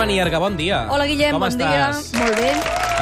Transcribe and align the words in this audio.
Gemma 0.00 0.12
Nierga, 0.12 0.38
bon 0.38 0.56
dia. 0.56 0.86
Hola, 0.88 1.04
Guillem, 1.04 1.32
Com 1.36 1.42
bon 1.44 1.50
estàs? 1.52 2.06
dia. 2.08 2.20
Molt 2.22 2.36
bé. 2.40 2.52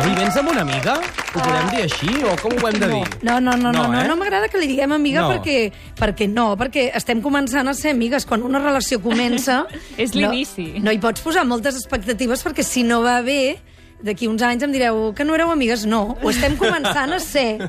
Avui 0.01 0.15
vens 0.19 0.37
amb 0.37 0.49
una 0.51 0.63
amiga? 0.65 0.97
Ho 0.99 1.39
podem 1.39 1.69
dir 1.71 1.83
així 1.85 2.09
o 2.27 2.33
com 2.43 2.57
ho 2.59 2.67
hem 2.67 2.79
de 2.81 2.89
dir? 2.91 3.03
No, 3.23 3.37
no, 3.39 3.53
no, 3.55 3.71
no, 3.71 3.85
no, 3.87 4.01
eh? 4.01 4.09
no 4.09 4.17
m'agrada 4.19 4.49
que 4.51 4.59
li 4.59 4.67
diguem 4.67 4.91
amiga 4.97 5.21
No. 5.23 5.29
perquè, 5.31 5.71
perquè 5.95 6.27
no, 6.29 6.57
perquè 6.59 6.89
estem 6.99 7.23
començant 7.23 7.71
a 7.71 7.75
ser 7.79 7.93
amigues. 7.95 8.27
Quan 8.27 8.43
una 8.43 8.59
relació 8.59 8.99
comença... 9.01 9.61
És 9.97 10.11
no- 10.17 10.25
l'inici. 10.27 10.81
No, 10.83 10.91
hi 10.91 10.99
pots 10.99 11.23
posar 11.23 11.47
moltes 11.47 11.79
expectatives 11.79 12.43
perquè 12.43 12.67
si 12.67 12.83
no 12.83 12.99
va 13.07 13.21
bé, 13.23 13.61
d'aquí 14.03 14.27
uns 14.27 14.43
anys 14.43 14.67
em 14.67 14.75
direu 14.75 15.13
que 15.15 15.23
no 15.23 15.39
éreu 15.39 15.55
amigues. 15.55 15.87
No, 15.87 16.17
ho 16.21 16.31
estem 16.35 16.57
començant 16.59 17.15
a 17.15 17.21
ser. 17.23 17.61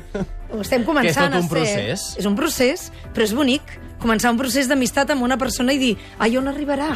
Ho 0.50 0.64
estem 0.66 0.82
començant 0.90 1.30
tot 1.30 1.38
un 1.38 1.46
a 1.46 1.48
ser. 1.48 1.54
procés. 1.54 2.08
És 2.18 2.26
un 2.26 2.34
procés, 2.36 2.90
però 3.14 3.30
és 3.30 3.38
bonic 3.38 3.78
començar 4.02 4.34
un 4.34 4.42
procés 4.42 4.66
d'amistat 4.68 5.12
amb 5.14 5.22
una 5.22 5.38
persona 5.38 5.74
i 5.74 5.78
dir 5.78 5.98
ai, 6.18 6.34
on 6.42 6.48
arribarà? 6.50 6.96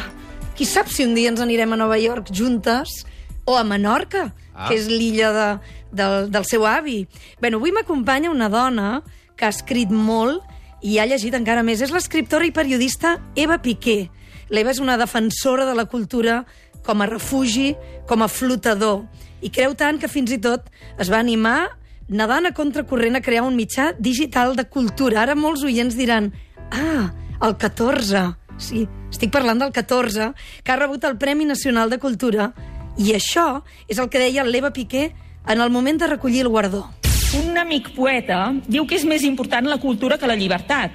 Qui 0.54 0.66
sap 0.66 0.88
si 0.88 1.04
un 1.04 1.14
dia 1.14 1.30
ens 1.32 1.40
anirem 1.42 1.72
a 1.74 1.76
Nova 1.80 1.98
York 1.98 2.30
juntes 2.32 3.04
o 3.44 3.56
a 3.58 3.64
Menorca, 3.64 4.32
Ah. 4.54 4.68
que 4.68 4.76
és 4.78 4.86
l'illa 4.86 5.32
de, 5.34 5.46
del, 5.90 6.30
del 6.30 6.44
seu 6.46 6.62
avi. 6.66 7.08
Bueno, 7.40 7.58
avui 7.58 7.72
m'acompanya 7.74 8.30
una 8.30 8.48
dona 8.48 9.02
que 9.34 9.44
ha 9.48 9.50
escrit 9.50 9.90
molt 9.90 10.44
i 10.80 10.98
ha 10.98 11.06
llegit 11.10 11.34
encara 11.34 11.64
més. 11.66 11.82
És 11.82 11.90
l'escriptora 11.90 12.46
i 12.46 12.52
periodista 12.54 13.16
Eva 13.34 13.58
Piqué. 13.58 14.10
L'Eva 14.54 14.70
és 14.70 14.78
una 14.78 14.94
defensora 15.00 15.66
de 15.66 15.74
la 15.74 15.86
cultura 15.90 16.44
com 16.86 17.02
a 17.02 17.08
refugi, 17.10 17.74
com 18.06 18.22
a 18.22 18.28
flotador. 18.28 19.08
I 19.42 19.50
creu 19.50 19.74
tant 19.74 19.98
que 19.98 20.06
fins 20.06 20.30
i 20.30 20.38
tot 20.38 20.70
es 21.02 21.10
va 21.10 21.18
animar 21.18 21.72
nedant 22.06 22.46
a 22.46 22.54
contracorrent 22.54 23.16
a 23.16 23.22
crear 23.24 23.42
un 23.42 23.56
mitjà 23.58 23.90
digital 23.98 24.54
de 24.54 24.68
cultura. 24.70 25.22
Ara 25.24 25.34
molts 25.34 25.64
oients 25.66 25.96
diran 25.98 26.30
ah, 26.70 27.10
el 27.42 27.56
14. 27.58 28.36
Sí, 28.58 28.84
estic 29.10 29.32
parlant 29.34 29.58
del 29.58 29.72
14, 29.74 30.32
que 30.62 30.72
ha 30.72 30.78
rebut 30.78 31.04
el 31.04 31.18
Premi 31.18 31.44
Nacional 31.44 31.90
de 31.90 31.98
Cultura 31.98 32.52
i 32.98 33.10
això 33.16 33.64
és 33.90 33.98
el 33.98 34.08
que 34.10 34.22
deia 34.22 34.44
l'Eva 34.46 34.70
Piqué 34.72 35.08
en 35.46 35.60
el 35.60 35.70
moment 35.70 35.98
de 35.98 36.06
recollir 36.06 36.44
el 36.44 36.52
guardó. 36.52 36.86
Un 37.34 37.58
amic 37.58 37.90
poeta 37.96 38.52
diu 38.66 38.86
que 38.86 38.94
és 38.94 39.04
més 39.04 39.24
important 39.26 39.66
la 39.66 39.80
cultura 39.82 40.18
que 40.18 40.30
la 40.30 40.38
llibertat, 40.38 40.92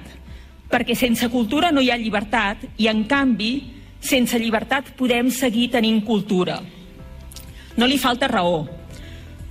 perquè 0.70 0.96
sense 0.96 1.28
cultura 1.28 1.70
no 1.70 1.82
hi 1.84 1.90
ha 1.90 1.98
llibertat 2.00 2.64
i, 2.78 2.88
en 2.88 3.04
canvi, 3.04 3.52
sense 4.00 4.38
llibertat 4.40 4.94
podem 4.96 5.28
seguir 5.30 5.68
tenint 5.74 6.00
cultura. 6.06 6.60
No 7.76 7.86
li 7.86 8.00
falta 8.00 8.30
raó, 8.30 8.64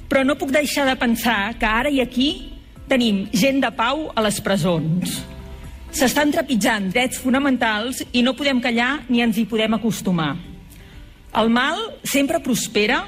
però 0.09 0.25
no 0.25 0.37
puc 0.39 0.49
deixar 0.51 0.87
de 0.89 0.97
pensar 0.97 1.53
que 1.59 1.69
ara 1.69 1.91
i 1.93 2.01
aquí 2.01 2.29
tenim 2.89 3.27
gent 3.31 3.61
de 3.61 3.69
pau 3.77 4.07
a 4.15 4.25
les 4.25 4.41
presons. 4.41 5.19
S'estan 5.89 6.29
trepitjant 6.29 6.91
drets 6.93 7.17
fonamentals 7.19 8.03
i 8.13 8.21
no 8.21 8.35
podem 8.37 8.61
callar 8.61 9.05
ni 9.09 9.23
ens 9.25 9.39
hi 9.39 9.47
podem 9.49 9.73
acostumar. 9.73 10.35
El 11.39 11.49
mal 11.53 11.79
sempre 12.05 12.41
prospera 12.45 13.01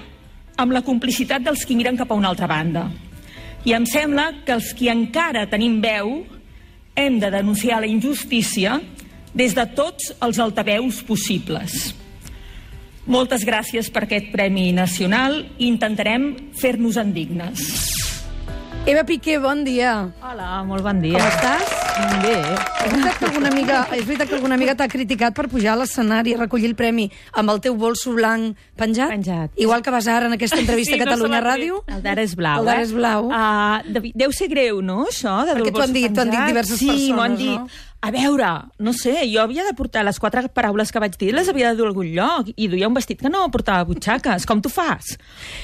amb 0.61 0.73
la 0.73 0.83
complicitat 0.85 1.45
dels 1.45 1.63
qui 1.65 1.77
miren 1.77 1.97
cap 1.97 2.11
a 2.11 2.17
una 2.17 2.31
altra 2.33 2.49
banda. 2.49 2.87
I 3.65 3.75
em 3.77 3.85
sembla 3.85 4.31
que 4.45 4.55
els 4.57 4.71
qui 4.77 4.89
encara 4.89 5.45
tenim 5.49 5.77
veu 5.81 6.23
hem 6.97 7.19
de 7.21 7.29
denunciar 7.31 7.79
la 7.81 7.89
injustícia 7.89 8.79
des 9.33 9.53
de 9.55 9.65
tots 9.77 10.11
els 10.19 10.39
altaveus 10.41 11.03
possibles. 11.07 11.93
Moltes 13.05 13.45
gràcies 13.47 13.89
per 13.93 14.05
aquest 14.05 14.29
Premi 14.33 14.69
Nacional 14.75 15.39
i 15.57 15.69
intentarem 15.69 16.33
fer-nos-en 16.57 17.13
dignes. 17.13 17.63
Eva 18.85 19.05
Piqué, 19.05 19.37
bon 19.41 19.63
dia. 19.65 19.93
Hola, 20.21 20.63
molt 20.65 20.85
bon 20.85 21.01
dia. 21.01 21.21
Com 21.21 21.29
estàs? 21.29 21.80
Bé. 22.21 22.35
És 22.85 22.91
veritat 22.93 23.17
que 23.19 23.25
alguna 23.27 23.49
amiga, 23.51 23.79
és 23.95 24.05
veritat 24.07 24.29
que 24.29 24.35
alguna 24.37 24.55
amiga 24.55 24.75
t'ha 24.77 24.87
criticat 24.91 25.35
per 25.37 25.47
pujar 25.51 25.73
a 25.73 25.79
l'escenari 25.81 26.33
a 26.35 26.39
recollir 26.39 26.69
el 26.71 26.75
premi 26.79 27.07
amb 27.37 27.51
el 27.51 27.59
teu 27.63 27.75
bolso 27.77 28.13
blanc 28.15 28.57
penjat? 28.79 29.11
Penjat. 29.11 29.51
Igual 29.59 29.83
que 29.83 29.91
vas 29.93 30.07
ara 30.07 30.29
en 30.29 30.37
aquesta 30.37 30.59
entrevista 30.61 30.95
Sí, 30.95 31.01
a 31.01 31.05
no 31.05 31.11
Catalunya 31.11 31.41
m'ha 31.41 31.45
Ràdio? 31.49 31.81
El 31.91 32.01
d'ara 32.05 32.23
és 32.23 32.35
blau, 32.39 32.61
El 32.61 32.69
d'ara 32.71 32.81
eh? 32.81 32.87
és 32.87 32.93
blau. 32.95 33.29
Uh, 33.29 33.91
de, 33.91 34.03
deu 34.23 34.31
ser 34.35 34.47
greu, 34.51 34.81
no, 34.81 35.03
això? 35.11 35.35
De 35.49 35.57
Perquè 35.59 35.73
t'ho 35.75 35.83
han 35.83 35.93
dit, 35.97 36.09
t'ho 36.13 36.23
han 36.25 36.33
dit 36.33 36.45
diverses 36.53 36.79
sí, 36.79 36.87
persones, 36.87 37.15
m'ho 37.17 37.25
han 37.27 37.37
dit. 37.39 37.59
no? 37.59 37.67
A 38.01 38.09
veure, 38.09 38.49
no 38.81 38.95
sé, 38.97 39.13
jo 39.29 39.43
havia 39.43 39.61
de 39.67 39.75
portar 39.77 40.01
les 40.07 40.17
quatre 40.17 40.47
paraules 40.49 40.89
que 40.89 40.99
vaig 41.03 41.19
dir, 41.21 41.35
les 41.37 41.49
havia 41.51 41.69
de 41.69 41.77
dur 41.77 41.85
a 41.85 41.91
algun 41.91 42.07
lloc, 42.15 42.49
i 42.55 42.65
duia 42.71 42.87
un 42.89 42.95
vestit 42.97 43.19
que 43.21 43.29
no 43.29 43.43
portava 43.53 43.85
butxaques. 43.85 44.47
Com 44.49 44.61
tu 44.63 44.71
fas? 44.73 45.17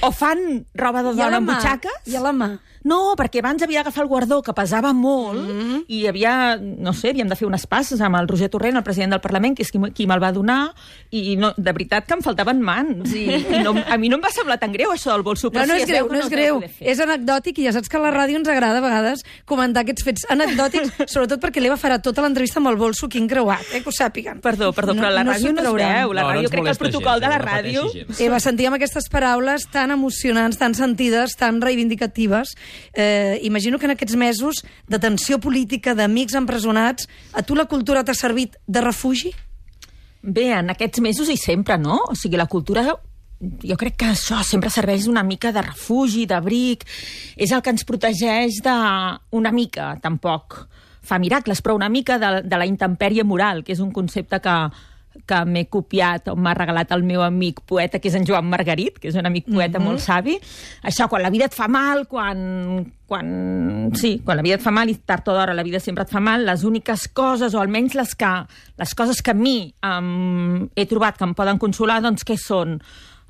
O 0.06 0.12
fan 0.14 0.62
roba 0.78 1.02
de 1.02 1.16
I 1.16 1.22
dona 1.24 1.40
amb 1.42 1.50
butxaques? 1.50 2.04
I 2.06 2.14
a 2.20 2.22
la 2.22 2.32
mà? 2.36 2.52
No, 2.88 3.14
perquè 3.18 3.42
abans 3.42 3.62
havia 3.64 3.82
d'agafar 3.82 4.04
el 4.04 4.10
guardó, 4.10 4.40
que 4.42 4.54
pesava 4.56 4.92
molt, 4.96 5.40
mm. 5.40 5.58
-hmm. 5.58 5.84
i 5.88 6.06
havia, 6.08 6.56
no 6.58 6.92
sé, 6.92 7.10
havíem 7.10 7.28
de 7.28 7.36
fer 7.36 7.46
unes 7.46 7.66
passes 7.66 8.00
amb 8.00 8.16
el 8.16 8.28
Roger 8.28 8.48
Torrent, 8.48 8.76
el 8.76 8.82
president 8.82 9.12
del 9.12 9.20
Parlament, 9.20 9.56
que 9.56 9.62
és 9.62 9.70
qui, 9.70 9.78
qui 9.94 10.06
me'l 10.06 10.22
va 10.22 10.32
donar, 10.32 10.74
i 11.10 11.36
no, 11.36 11.52
de 11.56 11.72
veritat 11.72 12.06
que 12.06 12.14
em 12.14 12.22
faltaven 12.22 12.60
mans, 12.60 13.12
i, 13.12 13.26
i 13.28 13.62
no, 13.62 13.74
a 13.86 13.96
mi 13.98 14.08
no 14.08 14.16
em 14.16 14.22
va 14.22 14.30
semblar 14.30 14.58
tan 14.58 14.72
greu 14.72 14.92
això 14.92 15.12
del 15.12 15.22
bolso. 15.22 15.48
No, 15.48 15.52
però 15.52 15.66
no 15.66 15.74
sí, 15.74 15.82
és 15.82 15.88
greu, 15.88 16.08
no 16.08 16.18
es 16.18 16.24
és 16.24 16.30
greu. 16.30 16.62
És 16.80 17.00
anecdòtic 17.00 17.58
i 17.58 17.64
ja 17.64 17.72
saps 17.72 17.88
que 17.88 17.96
a 17.96 18.00
la 18.00 18.12
ràdio 18.14 18.36
ens 18.36 18.48
agrada 18.48 18.78
a 18.78 18.84
vegades 18.84 19.24
comentar 19.44 19.82
aquests 19.82 20.04
fets 20.04 20.26
anecdòtics, 20.30 20.92
sobretot 21.12 21.40
perquè 21.40 21.60
l'Eva 21.60 21.76
farà 21.76 22.00
tota 22.00 22.22
l'entrevista 22.22 22.60
amb 22.60 22.68
el 22.68 22.76
bolso 22.76 23.06
aquí 23.06 23.18
encreuat, 23.18 23.64
eh, 23.72 23.82
que 23.82 23.88
ho 23.88 23.92
sàpiguen. 23.92 24.40
Perdó, 24.40 24.72
perdó, 24.72 24.94
però 24.94 25.10
la 25.10 25.24
ràdio 25.24 25.48
s'ho 25.48 25.52
no, 25.52 25.62
es 25.62 25.74
veu. 25.82 26.12
La 26.12 26.22
No, 26.22 26.28
no 26.28 26.34
ràdio, 26.34 26.46
ens 26.46 26.52
crec 26.52 26.64
que 26.64 26.70
el 26.70 26.80
protocol 26.82 27.20
gens, 27.20 27.22
de 27.22 27.28
la 27.28 27.38
no 27.38 27.44
ràdio... 27.44 27.82
Eva, 28.18 28.40
sentíem 28.42 28.74
aquestes 28.76 29.08
paraules 29.12 29.66
tan 29.72 29.92
emocionants, 29.94 30.58
tan 30.60 30.74
sentides, 30.74 31.36
tan 31.38 31.60
reivindicatives. 31.62 32.54
Eh, 32.92 33.40
imagino 33.42 33.78
que 33.78 33.86
en 33.86 33.94
aquests 33.96 34.16
mesos 34.16 34.62
de 34.88 34.98
tensió 34.98 35.38
política, 35.38 35.94
d'amics 35.94 36.34
empresonats, 36.38 37.08
a 37.32 37.42
tu 37.42 37.54
la 37.54 37.66
cultura 37.66 38.04
t'ha 38.04 38.14
servit 38.14 38.56
de 38.66 38.80
refugi? 38.84 39.34
Bé, 40.22 40.50
en 40.52 40.70
aquests 40.74 41.00
mesos 41.00 41.28
i 41.30 41.36
sempre, 41.38 41.78
no? 41.78 42.00
O 42.10 42.16
sigui, 42.18 42.36
la 42.36 42.50
cultura 42.50 42.86
jo 43.38 43.76
crec 43.78 43.94
que 44.00 44.08
això 44.10 44.40
sempre 44.42 44.70
serveix 44.70 45.06
una 45.06 45.22
mica 45.22 45.52
de 45.54 45.62
refugi, 45.62 46.26
d'abric, 46.26 46.84
és 47.36 47.52
el 47.54 47.62
que 47.62 47.70
ens 47.70 47.86
protegeix 47.86 48.58
de... 48.64 48.76
una 49.30 49.52
mica, 49.54 49.94
tampoc 50.02 50.64
fa 51.08 51.18
miracles, 51.22 51.62
però 51.62 51.76
una 51.78 51.88
mica 51.88 52.18
de, 52.18 52.42
de 52.44 52.58
la 52.58 52.66
intempèrie 52.66 53.24
moral, 53.24 53.62
que 53.64 53.72
és 53.72 53.80
un 53.80 53.92
concepte 53.94 54.40
que, 54.44 54.56
que 55.26 55.38
m'he 55.44 55.64
copiat 55.70 56.28
o 56.32 56.36
m'ha 56.36 56.54
regalat 56.54 56.92
el 56.94 57.02
meu 57.06 57.22
amic 57.24 57.62
poeta, 57.66 57.98
que 57.98 58.10
és 58.10 58.16
en 58.18 58.26
Joan 58.28 58.46
Margarit, 58.50 58.98
que 58.98 59.08
és 59.08 59.16
un 59.18 59.26
amic 59.26 59.46
poeta 59.46 59.78
mm 59.78 59.82
-hmm. 59.82 59.88
molt 59.88 60.00
savi. 60.00 60.38
Això, 60.82 61.08
quan 61.08 61.22
la 61.22 61.30
vida 61.30 61.46
et 61.46 61.54
fa 61.54 61.68
mal, 61.68 62.06
quan, 62.06 62.86
quan, 63.06 63.90
sí, 63.94 64.20
quan 64.24 64.36
la 64.36 64.42
vida 64.42 64.56
et 64.56 64.62
fa 64.62 64.70
mal 64.70 64.88
i 64.88 64.94
tard 64.94 65.28
o 65.28 65.32
d'hora 65.32 65.54
la 65.54 65.62
vida 65.62 65.80
sempre 65.80 66.04
et 66.04 66.10
fa 66.10 66.20
mal, 66.20 66.44
les 66.44 66.64
úniques 66.64 67.08
coses, 67.08 67.54
o 67.54 67.60
almenys 67.60 67.94
les, 67.94 68.14
que, 68.14 68.46
les 68.76 68.94
coses 68.94 69.22
que 69.22 69.30
a 69.30 69.34
mi 69.34 69.74
um, 69.82 70.68
he 70.74 70.86
trobat 70.86 71.16
que 71.16 71.24
em 71.24 71.34
poden 71.34 71.58
consolar, 71.58 72.02
doncs 72.02 72.24
què 72.24 72.36
són? 72.36 72.80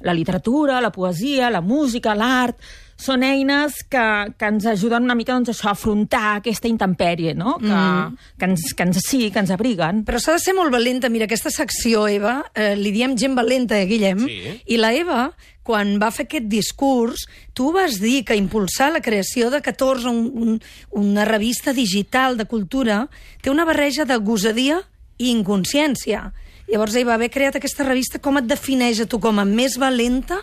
La 0.01 0.13
literatura, 0.13 0.81
la 0.81 0.91
poesia, 0.91 1.51
la 1.51 1.61
música, 1.61 2.15
l'art... 2.15 2.57
Són 2.99 3.23
eines 3.23 3.77
que, 3.87 4.05
que 4.35 4.49
ens 4.51 4.65
ajuden 4.67 5.05
una 5.07 5.15
mica 5.15 5.37
doncs, 5.37 5.53
això, 5.53 5.69
a 5.71 5.77
afrontar 5.77 6.39
aquesta 6.41 6.67
intempèrie, 6.67 7.31
no? 7.39 7.55
Que, 7.61 7.71
mm. 7.71 8.17
que, 8.41 8.49
ens, 8.49 8.65
que 8.75 8.87
ens, 8.89 8.99
sí, 9.07 9.21
que 9.31 9.39
ens 9.39 9.53
abriguen. 9.55 10.03
Però 10.09 10.19
s'ha 10.19 10.35
de 10.35 10.43
ser 10.43 10.57
molt 10.59 10.75
valenta. 10.75 11.11
Mira, 11.13 11.29
aquesta 11.31 11.53
secció, 11.55 12.09
Eva, 12.11 12.41
eh, 12.59 12.73
li 12.75 12.91
diem 12.95 13.15
gent 13.19 13.39
valenta, 13.39 13.79
eh, 13.79 13.87
Guillem? 13.87 14.27
Sí. 14.27 14.57
I 14.75 14.81
la 14.83 14.91
Eva, 14.99 15.21
quan 15.63 15.95
va 16.03 16.11
fer 16.11 16.27
aquest 16.27 16.51
discurs, 16.51 17.29
tu 17.55 17.71
vas 17.77 18.01
dir 18.03 18.25
que 18.27 18.37
impulsar 18.41 18.91
la 18.97 19.05
creació 19.05 19.53
de 19.55 19.63
14, 19.63 20.11
un, 20.11 20.27
un, 20.35 20.61
una 20.91 21.29
revista 21.29 21.77
digital 21.77 22.35
de 22.35 22.51
cultura, 22.51 23.05
té 23.45 23.55
una 23.55 23.69
barreja 23.69 24.09
de 24.11 24.19
gosadia 24.19 24.83
i 25.23 25.31
inconsciència. 25.31 26.33
Llavors, 26.67 26.99
ell 26.99 27.07
va 27.07 27.15
haver 27.15 27.31
creat 27.31 27.63
aquesta 27.63 27.87
revista. 27.87 28.19
Com 28.19 28.43
et 28.43 28.51
defineix 28.51 29.05
a 29.05 29.07
tu? 29.07 29.23
Com 29.23 29.39
a 29.39 29.47
més 29.47 29.79
valenta 29.79 30.43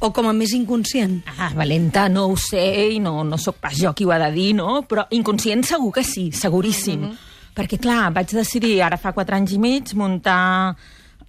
o 0.00 0.10
com 0.12 0.28
a 0.28 0.32
més 0.36 0.52
inconscient? 0.56 1.22
Ah, 1.38 1.52
valenta, 1.56 2.08
no 2.12 2.26
ho 2.30 2.36
sé, 2.36 2.66
i 2.96 3.00
no, 3.00 3.22
no 3.24 3.38
sóc 3.40 3.60
pas 3.62 3.76
jo 3.78 3.94
qui 3.96 4.04
ho 4.04 4.12
ha 4.12 4.18
de 4.26 4.30
dir, 4.34 4.50
no? 4.58 4.82
Però 4.88 5.06
inconscient 5.16 5.64
segur 5.64 5.92
que 5.92 6.04
sí, 6.04 6.30
seguríssim. 6.32 7.00
Mm 7.00 7.10
-hmm. 7.10 7.34
Perquè, 7.56 7.78
clar, 7.80 8.12
vaig 8.12 8.28
decidir, 8.36 8.82
ara 8.82 8.98
fa 8.98 9.12
quatre 9.12 9.36
anys 9.36 9.52
i 9.52 9.58
mig, 9.58 9.94
muntar 9.94 10.76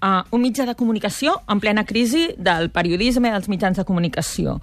uh, 0.01 0.21
un 0.31 0.41
mitjà 0.43 0.65
de 0.67 0.75
comunicació 0.77 1.33
en 1.49 1.61
plena 1.63 1.83
crisi 1.87 2.27
del 2.37 2.69
periodisme 2.73 3.29
i 3.29 3.35
dels 3.35 3.49
mitjans 3.51 3.79
de 3.79 3.85
comunicació. 3.87 4.57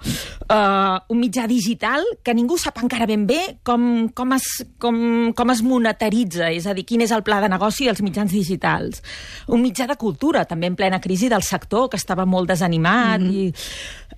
Uh, 0.45 0.99
un 1.11 1.19
mitjà 1.21 1.47
digital 1.49 2.05
que 2.23 2.35
ningú 2.37 2.57
sap 2.61 2.79
encara 2.83 3.07
ben 3.09 3.25
bé 3.27 3.41
com, 3.65 4.07
com, 4.15 4.35
es, 4.37 4.49
com, 4.81 4.97
com 5.35 5.53
es 5.53 5.63
monetaritza, 5.65 6.51
és 6.53 6.67
a 6.67 6.75
dir, 6.77 6.85
quin 6.87 7.03
és 7.05 7.13
el 7.15 7.25
pla 7.25 7.41
de 7.43 7.51
negoci 7.51 7.89
dels 7.89 8.03
mitjans 8.05 8.31
digitals. 8.31 9.03
Un 9.51 9.63
mitjà 9.65 9.89
de 9.89 9.97
cultura, 9.99 10.45
també 10.49 10.69
en 10.71 10.77
plena 10.79 11.01
crisi 11.03 11.29
del 11.31 11.43
sector, 11.43 11.89
que 11.89 11.99
estava 11.99 12.25
molt 12.25 12.49
desanimat, 12.49 13.19
mm 13.21 13.29
-hmm. 13.29 13.33
i 13.33 13.53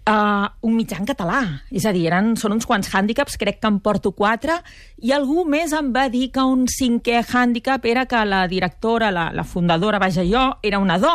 uh, 0.09 0.47
un 0.61 0.75
mitjà 0.75 0.99
en 0.99 1.05
català. 1.05 1.41
És 1.71 1.85
a 1.85 1.91
dir, 1.91 2.07
eren, 2.07 2.35
són 2.35 2.53
uns 2.53 2.65
quants 2.65 2.89
hàndicaps, 2.93 3.37
crec 3.37 3.59
que 3.59 3.67
en 3.67 3.79
porto 3.79 4.11
quatre, 4.11 4.61
i 5.01 5.11
algú 5.11 5.45
més 5.45 5.73
em 5.73 5.91
va 5.93 6.09
dir 6.09 6.31
que 6.31 6.41
un 6.41 6.65
cinquè 6.65 7.23
hàndicap 7.23 7.85
era 7.85 8.05
que 8.05 8.25
la 8.25 8.47
directora, 8.47 9.11
la, 9.11 9.31
la 9.33 9.43
fundadora, 9.43 9.99
vaja 9.99 10.23
jo, 10.23 10.57
era 10.63 10.79
una 10.79 10.97
dona. 10.97 11.06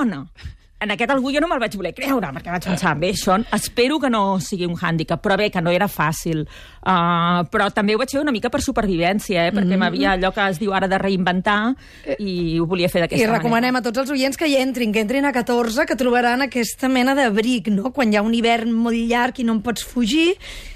En 0.83 0.91
aquest 0.91 1.13
algú 1.15 1.31
jo 1.31 1.41
no 1.41 1.49
me'l 1.51 1.61
vaig 1.63 1.77
voler 1.79 1.93
creure, 1.95 2.31
perquè 2.35 2.51
vaig 2.51 2.65
pensar, 2.67 2.97
bé, 2.99 3.13
això 3.15 3.37
espero 3.55 4.01
que 4.03 4.11
no 4.11 4.41
sigui 4.43 4.67
un 4.67 4.75
hàndicap, 4.75 5.21
però 5.23 5.37
bé, 5.39 5.49
que 5.55 5.63
no 5.63 5.71
era 5.71 5.87
fàcil. 5.91 6.43
Uh, 6.83 7.45
però 7.53 7.69
també 7.75 7.95
ho 7.95 8.01
vaig 8.01 8.11
fer 8.11 8.23
una 8.23 8.35
mica 8.35 8.51
per 8.51 8.63
supervivència, 8.65 9.47
eh? 9.47 9.53
perquè 9.55 9.79
m'havia 9.79 10.17
allò 10.17 10.33
que 10.35 10.49
es 10.51 10.59
diu 10.59 10.75
ara 10.75 10.89
de 10.91 10.99
reinventar 10.99 11.77
i 12.19 12.59
ho 12.59 12.67
volia 12.67 12.91
fer 12.91 13.03
I 13.03 13.05
d'aquesta 13.05 13.29
manera. 13.29 13.39
recomanem 13.39 13.79
a 13.79 13.85
tots 13.87 14.03
els 14.03 14.11
oients 14.17 14.39
que 14.39 14.51
hi 14.51 14.59
entrin, 14.59 14.95
que 14.95 15.05
entrin 15.05 15.29
a 15.29 15.35
14, 15.35 15.87
que 15.87 15.99
trobaran 15.99 16.43
aquesta 16.43 16.91
mena 16.91 17.15
d'abric, 17.19 17.71
no? 17.71 17.93
Quan 17.95 18.11
hi 18.11 18.19
ha 18.19 18.27
un 18.27 18.35
hivern 18.35 18.75
molt 18.75 18.99
llarg 18.99 19.39
i 19.39 19.47
no 19.47 19.55
en 19.59 19.63
pots 19.63 19.87
fugir, 19.87 20.33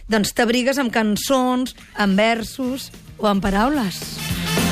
doncs 0.07 0.37
t'abrigues 0.39 0.79
amb 0.79 0.95
cançons, 0.95 1.75
amb 1.99 2.15
versos 2.15 2.93
o 3.19 3.27
amb 3.27 3.43
paraules. 3.43 4.66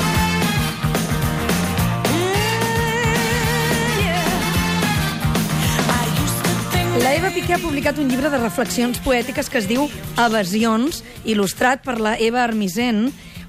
Eva 7.15 7.29
Piqué 7.31 7.53
ha 7.55 7.61
publicat 7.63 7.95
un 7.95 8.09
llibre 8.11 8.27
de 8.27 8.37
reflexions 8.41 8.97
poètiques 8.99 9.47
que 9.47 9.61
es 9.61 9.69
diu 9.69 9.85
Evasions, 10.19 10.97
il·lustrat 11.23 11.79
per 11.85 11.95
la 12.03 12.17
Eva 12.19 12.41
Armisen, 12.43 13.05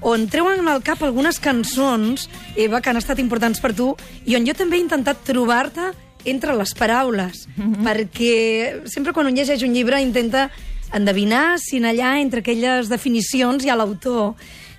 on 0.07 0.23
treuen 0.31 0.63
al 0.71 0.79
cap 0.87 1.03
algunes 1.03 1.41
cançons, 1.43 2.29
Eva, 2.55 2.79
que 2.79 2.93
han 2.93 3.01
estat 3.01 3.19
importants 3.19 3.59
per 3.59 3.73
tu, 3.75 3.89
i 4.23 4.37
on 4.39 4.47
jo 4.47 4.55
també 4.55 4.79
he 4.79 4.85
intentat 4.85 5.19
trobar-te 5.27 5.89
entre 6.23 6.55
les 6.55 6.71
paraules, 6.79 7.43
perquè 7.83 8.87
sempre 8.87 9.11
quan 9.11 9.27
un 9.27 9.35
llegeix 9.35 9.67
un 9.67 9.75
llibre 9.75 9.99
intenta 9.99 10.47
endevinar 10.95 11.59
si 11.59 11.83
allà, 11.83 12.21
entre 12.23 12.39
aquelles 12.39 12.87
definicions, 12.87 13.67
hi 13.67 13.69
ha 13.69 13.75
l'autor. 13.75 14.37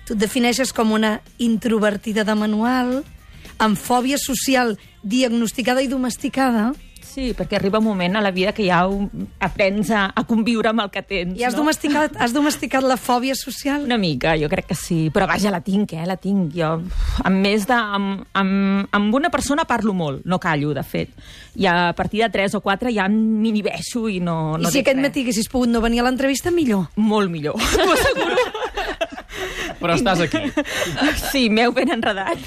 Tu 0.09 0.17
et 0.17 0.25
defineixes 0.25 0.73
com 0.73 0.97
una 0.97 1.19
introvertida 1.37 2.25
de 2.25 2.33
manual, 2.33 3.03
amb 3.61 3.77
fòbia 3.77 4.17
social 4.17 4.79
diagnosticada 5.03 5.85
i 5.85 5.93
domesticada, 5.93 6.71
Sí, 7.09 7.31
perquè 7.33 7.57
arriba 7.57 7.79
un 7.81 7.87
moment 7.87 8.19
a 8.19 8.21
la 8.21 8.29
vida 8.29 8.51
que 8.53 8.67
ja 8.67 8.83
ho 8.85 9.07
aprens 9.41 9.89
a, 9.89 10.03
a 10.13 10.23
conviure 10.29 10.69
amb 10.69 10.83
el 10.83 10.91
que 10.93 11.01
tens, 11.01 11.33
i 11.39 11.45
has, 11.47 11.55
no? 11.55 11.63
domesticat, 11.63 12.13
has 12.21 12.35
domesticat 12.35 12.85
la 12.85 12.99
fòbia 13.01 13.33
social. 13.37 13.81
Una 13.87 13.97
mica, 13.97 14.35
jo 14.37 14.49
crec 14.51 14.67
que 14.69 14.77
sí. 14.77 14.99
Però 15.13 15.25
vaja, 15.29 15.49
la 15.49 15.63
tinc, 15.65 15.95
eh? 15.97 16.05
La 16.05 16.19
tinc. 16.21 16.53
Jo, 16.53 16.75
amb 17.25 17.41
més 17.41 17.65
de... 17.69 17.73
Amb, 17.79 18.27
amb, 18.37 18.89
amb 18.93 19.17
una 19.17 19.31
persona 19.33 19.65
parlo 19.65 19.95
molt, 19.97 20.21
no 20.29 20.37
callo, 20.39 20.75
de 20.77 20.83
fet. 20.85 21.15
I 21.57 21.65
a 21.71 21.77
partir 21.97 22.21
de 22.21 22.29
3 22.29 22.59
o 22.59 22.61
4 22.61 22.93
ja 22.93 23.07
m'inhibeixo 23.09 24.05
i 24.11 24.19
no, 24.21 24.57
no 24.61 24.69
I 24.69 24.73
si 24.75 24.83
aquest 24.83 24.99
res. 24.99 25.07
matí 25.07 25.25
haguessis 25.25 25.49
pogut 25.49 25.71
no 25.73 25.81
venir 25.81 26.03
a 26.03 26.05
l'entrevista, 26.07 26.53
millor. 26.53 26.91
Molt 26.95 27.33
millor, 27.33 27.57
t'ho 27.73 27.89
asseguro. 27.95 28.37
Però 29.79 29.95
estàs 29.95 30.21
aquí. 30.25 30.41
sí, 31.31 31.47
m'heu 31.49 31.73
ben 31.73 31.89
enredat. 31.95 32.37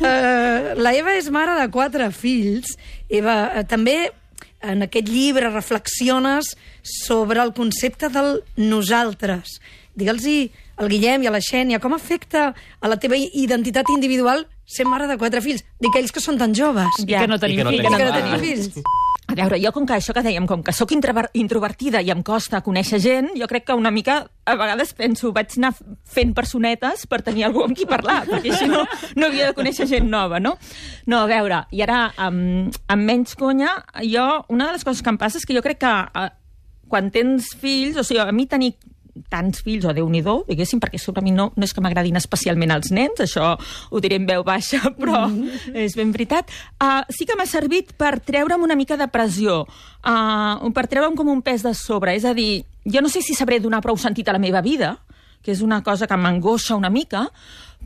Uh, 0.00 0.76
la 0.78 0.94
Eva 0.96 1.16
és 1.18 1.28
mare 1.34 1.56
de 1.58 1.68
quatre 1.74 2.08
fills. 2.14 2.76
Eva, 3.10 3.36
uh, 3.50 3.66
també 3.68 4.10
en 4.62 4.84
aquest 4.84 5.08
llibre 5.08 5.50
reflexiones 5.50 6.54
sobre 6.82 7.42
el 7.42 7.52
concepte 7.56 8.10
del 8.12 8.40
nosaltres. 8.56 9.58
Digue'ls-hi 9.96 10.50
al 10.80 10.88
Guillem 10.88 11.24
i 11.24 11.28
a 11.28 11.34
la 11.34 11.42
Xènia, 11.44 11.80
com 11.80 11.92
afecta 11.96 12.50
a 12.54 12.88
la 12.88 12.98
teva 13.00 13.18
identitat 13.18 13.90
individual 13.92 14.46
ser 14.64 14.86
mare 14.88 15.08
de 15.10 15.18
quatre 15.20 15.42
fills? 15.44 15.64
Dic 15.82 15.96
ells 15.98 16.14
que 16.14 16.22
són 16.22 16.38
tan 16.40 16.54
joves. 16.54 17.02
Ja. 17.02 17.24
que 17.24 17.28
no 17.28 17.40
tenim 17.42 17.58
I 17.58 17.62
que 17.62 17.64
no 17.64 17.70
fills. 17.70 17.82
tenim 17.82 17.94
I 17.94 17.98
que 17.98 18.04
no 18.04 18.16
tenim 18.16 18.44
fills. 18.46 19.08
A 19.30 19.34
veure, 19.38 19.58
jo 19.62 19.70
com 19.72 19.84
que 19.86 19.94
això 19.94 20.12
que 20.16 20.22
dèiem, 20.26 20.46
com 20.48 20.62
que 20.66 20.72
sóc 20.74 20.90
introver- 20.92 21.28
introvertida 21.38 22.00
i 22.02 22.10
em 22.10 22.22
costa 22.26 22.60
conèixer 22.66 22.98
gent, 23.00 23.28
jo 23.38 23.46
crec 23.46 23.64
que 23.68 23.76
una 23.78 23.92
mica, 23.94 24.16
a 24.44 24.56
vegades 24.58 24.92
penso, 24.98 25.30
vaig 25.36 25.54
anar 25.60 25.70
fent 26.04 26.32
personetes 26.34 27.06
per 27.06 27.20
tenir 27.22 27.44
algú 27.46 27.62
amb 27.64 27.76
qui 27.78 27.86
parlar, 27.86 28.24
perquè 28.26 28.50
així 28.50 28.66
no, 28.70 28.82
no 29.16 29.28
havia 29.30 29.46
de 29.50 29.54
conèixer 29.54 29.86
gent 29.86 30.08
nova, 30.10 30.40
no? 30.42 30.56
No, 31.06 31.22
a 31.22 31.30
veure, 31.30 31.62
i 31.70 31.82
ara, 31.86 32.00
amb, 32.18 32.74
amb 32.90 33.06
menys 33.06 33.36
conya, 33.38 33.76
jo, 34.02 34.26
una 34.50 34.66
de 34.66 34.78
les 34.78 34.84
coses 34.84 35.02
que 35.02 35.14
em 35.14 35.18
passa 35.20 35.38
és 35.38 35.46
que 35.46 35.54
jo 35.56 35.62
crec 35.62 35.78
que 35.84 35.94
eh, 36.24 36.28
quan 36.90 37.12
tens 37.14 37.52
fills, 37.54 37.96
o 37.96 38.02
sigui, 38.02 38.18
a 38.24 38.32
mi 38.34 38.48
tenir 38.50 38.74
tants 39.28 39.62
fills, 39.66 39.84
o 39.84 39.94
Déu-n'hi-do, 39.96 40.44
diguéssim, 40.48 40.80
perquè 40.82 41.00
sobre 41.00 41.24
mi 41.26 41.34
no, 41.34 41.50
no 41.56 41.66
és 41.66 41.74
que 41.74 41.82
m'agradin 41.84 42.18
especialment 42.20 42.72
els 42.74 42.90
nens, 42.94 43.20
això 43.24 43.52
ho 43.58 44.02
diré 44.02 44.20
en 44.20 44.26
veu 44.28 44.44
baixa, 44.46 44.80
però 45.00 45.26
és 45.74 45.96
ben 45.98 46.14
veritat. 46.14 46.50
Uh, 46.80 47.02
sí 47.12 47.28
que 47.28 47.36
m'ha 47.38 47.48
servit 47.50 47.94
per 48.00 48.18
treure'm 48.24 48.64
una 48.64 48.78
mica 48.78 48.98
de 49.00 49.08
pressió, 49.12 49.62
uh, 49.66 50.72
per 50.76 50.86
treure'm 50.88 51.18
com 51.18 51.30
un 51.32 51.44
pes 51.44 51.66
de 51.66 51.74
sobre, 51.76 52.16
és 52.16 52.24
a 52.24 52.34
dir, 52.36 52.64
jo 52.84 53.04
no 53.04 53.12
sé 53.12 53.22
si 53.22 53.36
sabré 53.36 53.60
donar 53.60 53.82
prou 53.84 53.98
sentit 54.00 54.28
a 54.28 54.36
la 54.36 54.42
meva 54.42 54.62
vida, 54.64 54.96
que 55.42 55.52
és 55.54 55.62
una 55.64 55.82
cosa 55.82 56.06
que 56.06 56.16
m'angoixa 56.20 56.76
una 56.76 56.90
mica, 56.92 57.28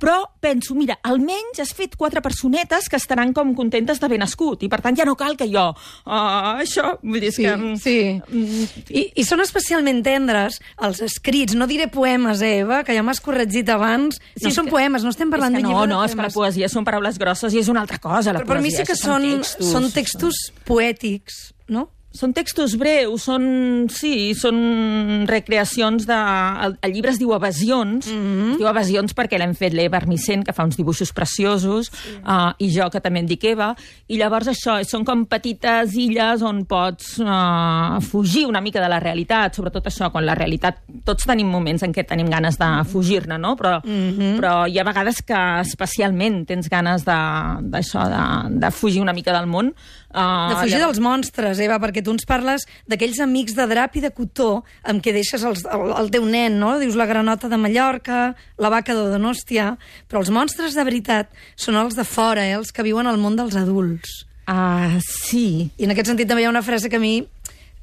però 0.01 0.25
penso, 0.41 0.75
mira, 0.75 0.99
almenys 1.03 1.61
has 1.63 1.73
fet 1.73 1.95
quatre 1.97 2.21
personetes 2.21 2.89
que 2.91 2.97
estaran 2.97 3.33
com 3.33 3.55
contentes 3.55 4.01
d'haver 4.03 4.19
nascut, 4.19 4.63
i 4.63 4.69
per 4.69 4.81
tant 4.85 4.97
ja 4.99 5.05
no 5.09 5.15
cal 5.17 5.37
que 5.39 5.47
jo... 5.49 5.69
Uh, 6.05 6.61
això, 6.61 6.99
vull 7.03 7.21
dir, 7.23 7.31
és 7.31 7.37
Sí, 7.39 7.45
que... 7.47 7.55
mm, 7.57 7.77
sí. 7.81 8.93
I, 8.93 9.05
I 9.23 9.25
són 9.25 9.41
especialment 9.45 10.03
tendres 10.05 10.61
els 10.83 11.01
escrits. 11.07 11.55
No 11.55 11.67
diré 11.71 11.87
poemes, 11.89 12.43
eh, 12.43 12.59
Eva, 12.65 12.83
que 12.85 12.95
ja 12.97 13.03
m'has 13.07 13.23
corregit 13.25 13.71
abans. 13.73 14.21
Sí, 14.37 14.49
no 14.49 14.55
són 14.59 14.67
que- 14.69 14.75
poemes, 14.77 15.05
no 15.07 15.15
estem 15.15 15.31
parlant 15.33 15.55
d'un 15.57 15.63
no, 15.63 15.71
llibre 15.73 15.87
de 15.89 15.95
no, 15.95 16.03
és 16.05 16.15
que 16.15 16.23
la 16.27 16.33
poesia 16.35 16.69
són 16.69 16.85
paraules 16.85 17.19
grosses 17.19 17.55
i 17.55 17.63
és 17.63 17.69
una 17.73 17.81
altra 17.87 17.99
cosa, 18.03 18.33
la 18.35 18.41
Però 18.43 18.53
per 18.55 18.61
mi 18.61 18.69
poesia. 18.71 18.85
sí 18.85 18.91
que 18.91 18.99
això 18.99 19.15
són, 19.15 19.29
textos. 19.39 19.71
són 19.73 19.91
textos 19.95 20.43
poètics, 20.69 21.55
no? 21.69 21.89
Són 22.15 22.31
textos 22.31 22.77
breus, 22.79 23.25
són, 23.27 23.45
sí, 23.91 24.35
són 24.39 25.25
recreacions 25.27 26.05
de... 26.07 26.19
El, 26.63 26.77
el 26.87 26.93
llibre 26.95 27.11
es 27.11 27.19
diu 27.19 27.33
Evasions, 27.35 28.07
mm 28.07 28.21
-hmm. 28.21 28.53
es 28.53 28.59
diu 28.61 28.69
Evasions 28.71 29.15
perquè 29.19 29.39
l'hem 29.39 29.55
fet 29.59 29.75
l'Eva 29.75 29.97
Armisen, 29.99 30.45
que 30.45 30.53
fa 30.53 30.63
uns 30.63 30.77
dibuixos 30.77 31.11
preciosos, 31.13 31.91
sí. 31.91 32.15
uh, 32.23 32.53
i 32.59 32.71
jo, 32.71 32.87
que 32.91 33.01
també 33.01 33.19
em 33.19 33.27
dic 33.27 33.43
Eva, 33.45 33.75
i 34.07 34.17
llavors 34.17 34.47
això, 34.47 34.79
són 34.85 35.05
com 35.05 35.25
petites 35.27 35.95
illes 35.95 36.43
on 36.43 36.65
pots 36.67 37.19
uh, 37.19 37.99
fugir 38.01 38.47
una 38.47 38.61
mica 38.61 38.81
de 38.81 38.89
la 38.89 39.01
realitat, 39.01 39.57
sobretot 39.57 39.87
això, 39.87 40.13
quan 40.13 40.25
la 40.25 40.37
realitat... 40.37 40.79
Tots 41.05 41.27
tenim 41.27 41.51
moments 41.51 41.83
en 41.83 41.93
què 41.93 42.07
tenim 42.07 42.31
ganes 42.31 42.57
de 42.57 42.85
fugir-ne, 42.85 43.39
no? 43.39 43.57
Però, 43.57 43.81
mm 43.85 44.11
-hmm. 44.13 44.37
però 44.39 44.69
hi 44.69 44.79
ha 44.79 44.85
vegades 44.85 45.21
que 45.23 45.61
especialment 45.61 46.47
tens 46.47 46.69
ganes 46.69 47.05
d'això, 47.05 48.07
de, 48.07 48.55
de, 48.55 48.61
de 48.61 48.71
fugir 48.71 49.01
una 49.03 49.13
mica 49.13 49.33
del 49.33 49.47
món. 49.47 49.75
Uh, 50.15 50.49
De 50.51 50.57
fugir 50.63 50.79
dels 50.79 51.01
monstres, 51.01 51.59
Eva, 51.59 51.81
perquè 51.81 52.04
tu 52.05 52.13
ens 52.15 52.27
parles 52.29 52.67
d'aquells 52.91 53.21
amics 53.25 53.57
de 53.57 53.67
drap 53.71 53.97
i 53.97 54.05
de 54.05 54.13
cotó 54.15 54.65
amb 54.83 55.03
què 55.05 55.15
deixes 55.17 55.45
els, 55.45 55.65
el, 55.65 55.95
el 55.97 56.13
teu 56.15 56.27
nen, 56.29 56.59
no? 56.61 56.75
Dius 56.81 56.99
la 56.99 57.09
granota 57.11 57.51
de 57.51 57.59
Mallorca, 57.61 58.35
la 58.59 58.73
vaca 58.73 58.97
de 58.97 59.09
Donòstia... 59.15 59.75
Però 60.09 60.21
els 60.23 60.31
monstres 60.31 60.77
de 60.77 60.85
veritat 60.87 61.31
són 61.59 61.79
els 61.81 61.97
de 61.99 62.05
fora, 62.07 62.45
eh? 62.45 62.55
els 62.59 62.71
que 62.75 62.85
viuen 62.87 63.09
al 63.11 63.19
món 63.19 63.39
dels 63.39 63.57
adults. 63.59 64.25
Ah, 64.47 65.01
sí. 65.03 65.71
I 65.79 65.87
en 65.87 65.95
aquest 65.95 66.13
sentit 66.13 66.29
també 66.29 66.45
hi 66.45 66.49
ha 66.49 66.53
una 66.53 66.63
frase 66.63 66.91
que 66.93 67.01
a 67.01 67.03
mi 67.03 67.17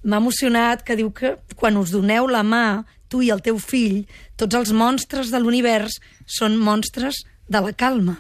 m'ha 0.04 0.22
emocionat, 0.22 0.86
que 0.86 0.98
diu 0.98 1.12
que 1.14 1.36
quan 1.58 1.78
us 1.82 1.92
doneu 1.94 2.30
la 2.30 2.44
mà, 2.46 2.84
tu 3.12 3.22
i 3.26 3.32
el 3.34 3.44
teu 3.44 3.60
fill, 3.60 4.06
tots 4.40 4.58
els 4.58 4.72
monstres 4.72 5.34
de 5.34 5.42
l'univers 5.42 6.00
són 6.26 6.58
monstres 6.58 7.24
de 7.52 7.62
la 7.62 7.74
calma. 7.76 8.18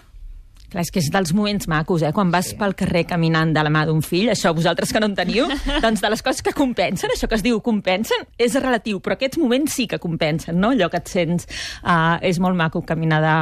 Clar, 0.71 0.85
és 0.85 0.91
que 0.93 1.01
és 1.03 1.09
dels 1.11 1.33
moments 1.35 1.67
macos, 1.67 2.05
eh? 2.07 2.13
Quan 2.15 2.31
vas 2.31 2.53
sí. 2.53 2.57
pel 2.59 2.77
carrer 2.79 3.03
caminant 3.09 3.51
de 3.51 3.63
la 3.65 3.71
mà 3.73 3.83
d'un 3.89 3.99
fill, 4.05 4.29
això 4.31 4.53
vosaltres 4.55 4.93
que 4.93 5.01
no 5.03 5.09
en 5.11 5.17
teniu, 5.17 5.49
doncs 5.83 5.99
de 5.99 6.11
les 6.13 6.23
coses 6.23 6.45
que 6.45 6.55
compensen, 6.55 7.11
això 7.11 7.27
que 7.27 7.35
es 7.35 7.43
diu 7.43 7.59
compensen, 7.65 8.23
és 8.39 8.55
relatiu, 8.55 9.01
però 9.03 9.17
aquests 9.17 9.41
moments 9.41 9.75
sí 9.75 9.89
que 9.91 9.99
compensen, 9.99 10.61
no? 10.63 10.71
Allò 10.71 10.87
que 10.91 11.01
et 11.03 11.11
sents... 11.11 11.49
Uh, 11.81 12.17
és 12.23 12.37
molt 12.39 12.55
maco 12.55 12.83
caminar 12.87 13.19
de, 13.23 13.35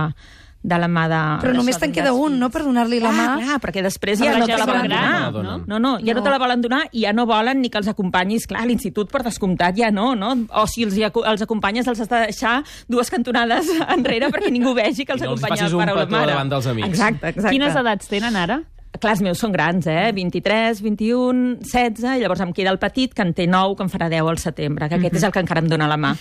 de 0.62 0.78
la 0.78 0.88
mà 0.92 1.06
de... 1.08 1.20
Però 1.40 1.54
només 1.56 1.78
te'n 1.80 1.94
queda 1.96 2.12
un, 2.12 2.34
no?, 2.40 2.50
per 2.52 2.64
donar-li 2.66 2.98
la 3.00 3.10
Ah, 3.10 3.14
mà. 3.16 3.28
clar, 3.40 3.60
perquè 3.64 3.82
després 3.86 4.20
A 4.20 4.26
ja 4.26 4.34
no 4.38 4.46
te 4.46 4.58
la 4.58 4.66
volen 4.68 4.90
donar. 4.90 5.32
no? 5.32 5.54
No, 5.66 5.80
no, 5.80 5.92
ja 6.04 6.14
no. 6.14 6.20
No. 6.20 6.24
te 6.26 6.30
la 6.34 6.40
volen 6.42 6.62
donar 6.62 6.82
i 6.92 7.06
ja 7.06 7.14
no 7.14 7.26
volen 7.26 7.62
ni 7.62 7.70
que 7.72 7.78
els 7.80 7.88
acompanyis, 7.88 8.46
clar, 8.46 8.64
a 8.64 8.66
l'institut 8.68 9.10
per 9.10 9.24
descomptat 9.24 9.78
ja 9.80 9.90
no, 9.90 10.16
no? 10.20 10.34
O 10.52 10.66
si 10.68 10.84
els, 10.84 10.98
els 11.00 11.42
acompanyes 11.48 11.88
els 11.88 12.00
has 12.04 12.10
de 12.12 12.20
deixar 12.28 12.58
dues 12.90 13.10
cantonades 13.10 13.72
enrere 13.96 14.28
perquè 14.36 14.52
ningú 14.52 14.74
vegi 14.76 15.06
que 15.06 15.14
els 15.16 15.22
I 15.24 15.26
no 15.26 15.32
els 15.32 15.40
acompanya 15.44 15.62
facis 15.64 15.72
el 15.72 15.80
un 15.80 15.86
pare 15.86 15.92
o 15.94 15.96
la 15.96 16.06
petó 16.06 16.18
mare. 16.18 16.32
davant 16.34 16.50
dels 16.52 16.68
amics. 16.68 16.90
Exacte, 16.90 17.28
exacte. 17.30 17.56
Quines 17.56 17.76
edats 17.80 18.08
tenen 18.12 18.36
ara? 18.36 18.60
Clar, 18.98 19.14
els 19.14 19.22
meus 19.22 19.40
són 19.40 19.54
grans, 19.54 19.86
eh? 19.88 20.10
23, 20.18 20.80
21, 20.82 21.60
16, 21.62 22.18
i 22.18 22.24
llavors 22.24 22.42
em 22.42 22.50
queda 22.58 22.72
el 22.74 22.80
petit, 22.82 23.14
que 23.16 23.22
en 23.22 23.36
té 23.38 23.46
9, 23.48 23.76
que 23.78 23.86
en 23.86 23.92
farà 23.94 24.08
10 24.12 24.32
al 24.32 24.40
setembre, 24.42 24.88
que 24.90 24.98
aquest 24.98 25.20
és 25.20 25.26
el 25.28 25.34
que 25.36 25.44
encara 25.44 25.62
em 25.62 25.70
dóna 25.70 25.88
la 25.88 25.96
mà. 26.02 26.16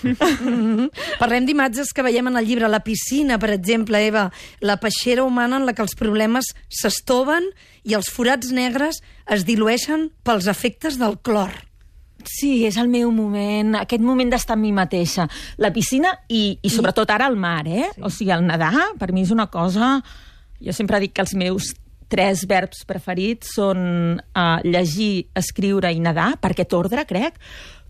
Parlem 1.23 1.49
d'imatges 1.49 1.95
que 1.97 2.05
veiem 2.07 2.29
en 2.29 2.37
el 2.39 2.47
llibre. 2.47 2.69
La 2.71 2.83
piscina, 2.85 3.39
per 3.41 3.51
exemple, 3.57 4.03
Eva, 4.05 4.27
la 4.61 4.77
peixera 4.83 5.25
humana 5.25 5.59
en 5.59 5.65
la 5.67 5.75
que 5.75 5.83
els 5.83 5.97
problemes 5.99 6.53
s'estoven 6.69 7.49
i 7.89 7.97
els 7.97 8.13
forats 8.13 8.53
negres 8.55 9.01
es 9.33 9.49
dilueixen 9.49 10.11
pels 10.23 10.47
efectes 10.53 11.01
del 11.01 11.19
clor. 11.25 11.57
Sí, 12.29 12.67
és 12.69 12.77
el 12.77 12.93
meu 12.93 13.11
moment, 13.15 13.79
aquest 13.81 14.05
moment 14.05 14.31
d'estar 14.31 14.59
amb 14.59 14.67
mi 14.69 14.77
mateixa. 14.77 15.27
La 15.57 15.73
piscina 15.73 16.13
i, 16.29 16.59
i 16.61 16.71
sobretot 16.71 17.11
ara 17.15 17.27
el 17.33 17.41
mar, 17.41 17.65
eh? 17.67 17.89
Sí. 17.95 18.05
O 18.05 18.13
sigui, 18.13 18.33
el 18.37 18.45
nedar, 18.47 18.93
per 19.01 19.11
mi 19.17 19.25
és 19.25 19.35
una 19.35 19.49
cosa... 19.51 19.99
Jo 20.59 20.73
sempre 20.75 20.99
dic 20.99 21.13
que 21.15 21.23
els 21.23 21.37
meus 21.39 21.69
tres 22.13 22.45
verbs 22.49 22.85
preferits 22.89 23.55
són 23.59 23.81
uh, 24.19 24.61
llegir, 24.65 25.29
escriure 25.39 25.93
i 25.93 26.01
nedar, 26.03 26.35
per 26.41 26.53
aquest 26.55 26.73
ordre, 26.77 27.05
crec, 27.09 27.37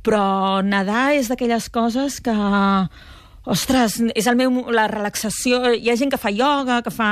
però 0.05 0.61
nedar 0.65 1.13
és 1.19 1.31
d'aquelles 1.31 1.71
coses 1.73 2.21
que... 2.25 2.35
Ostres, 3.49 3.95
és 4.13 4.27
el 4.29 4.37
meu, 4.37 4.51
la 4.77 4.85
relaxació... 4.91 5.63
Hi 5.73 5.89
ha 5.89 5.97
gent 5.97 6.11
que 6.13 6.21
fa 6.21 6.29
ioga, 6.29 6.83
que 6.85 6.93
fa... 6.93 7.11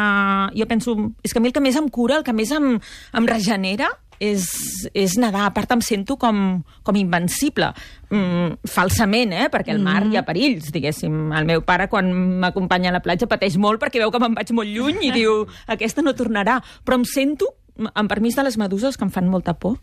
Jo 0.52 0.66
penso... 0.68 0.92
És 1.24 1.32
que 1.32 1.40
a 1.40 1.42
mi 1.42 1.48
el 1.48 1.54
que 1.56 1.62
més 1.64 1.78
em 1.80 1.86
cura, 1.88 2.18
el 2.18 2.26
que 2.26 2.34
més 2.36 2.52
em, 2.52 2.74
em 3.16 3.28
regenera, 3.30 3.88
és, 4.20 4.46
és 4.94 5.16
nedar. 5.20 5.46
A 5.46 5.54
part, 5.54 5.70
em 5.76 5.82
sento 5.84 6.16
com, 6.20 6.62
com 6.86 6.98
invencible. 6.98 7.72
Mm, 8.10 8.56
falsament, 8.70 9.34
eh? 9.34 9.50
Perquè 9.52 9.74
al 9.74 9.82
mar 9.82 10.04
hi 10.06 10.18
ha 10.18 10.24
perills, 10.26 10.70
diguéssim. 10.74 11.30
El 11.36 11.48
meu 11.48 11.64
pare, 11.66 11.90
quan 11.92 12.10
m'acompanya 12.42 12.92
a 12.92 12.96
la 12.98 13.04
platja, 13.04 13.28
pateix 13.30 13.58
molt 13.60 13.82
perquè 13.82 14.02
veu 14.02 14.12
que 14.14 14.22
me'n 14.22 14.36
vaig 14.36 14.52
molt 14.56 14.70
lluny 14.72 15.08
i 15.08 15.14
diu, 15.18 15.44
aquesta 15.66 16.04
no 16.04 16.16
tornarà. 16.16 16.60
Però 16.86 17.00
em 17.00 17.06
sento 17.08 17.52
amb 17.94 18.08
permís 18.10 18.36
de 18.36 18.44
les 18.46 18.56
meduses, 18.58 18.96
que 18.96 19.04
em 19.04 19.10
fan 19.12 19.28
molta 19.28 19.54
por, 19.54 19.76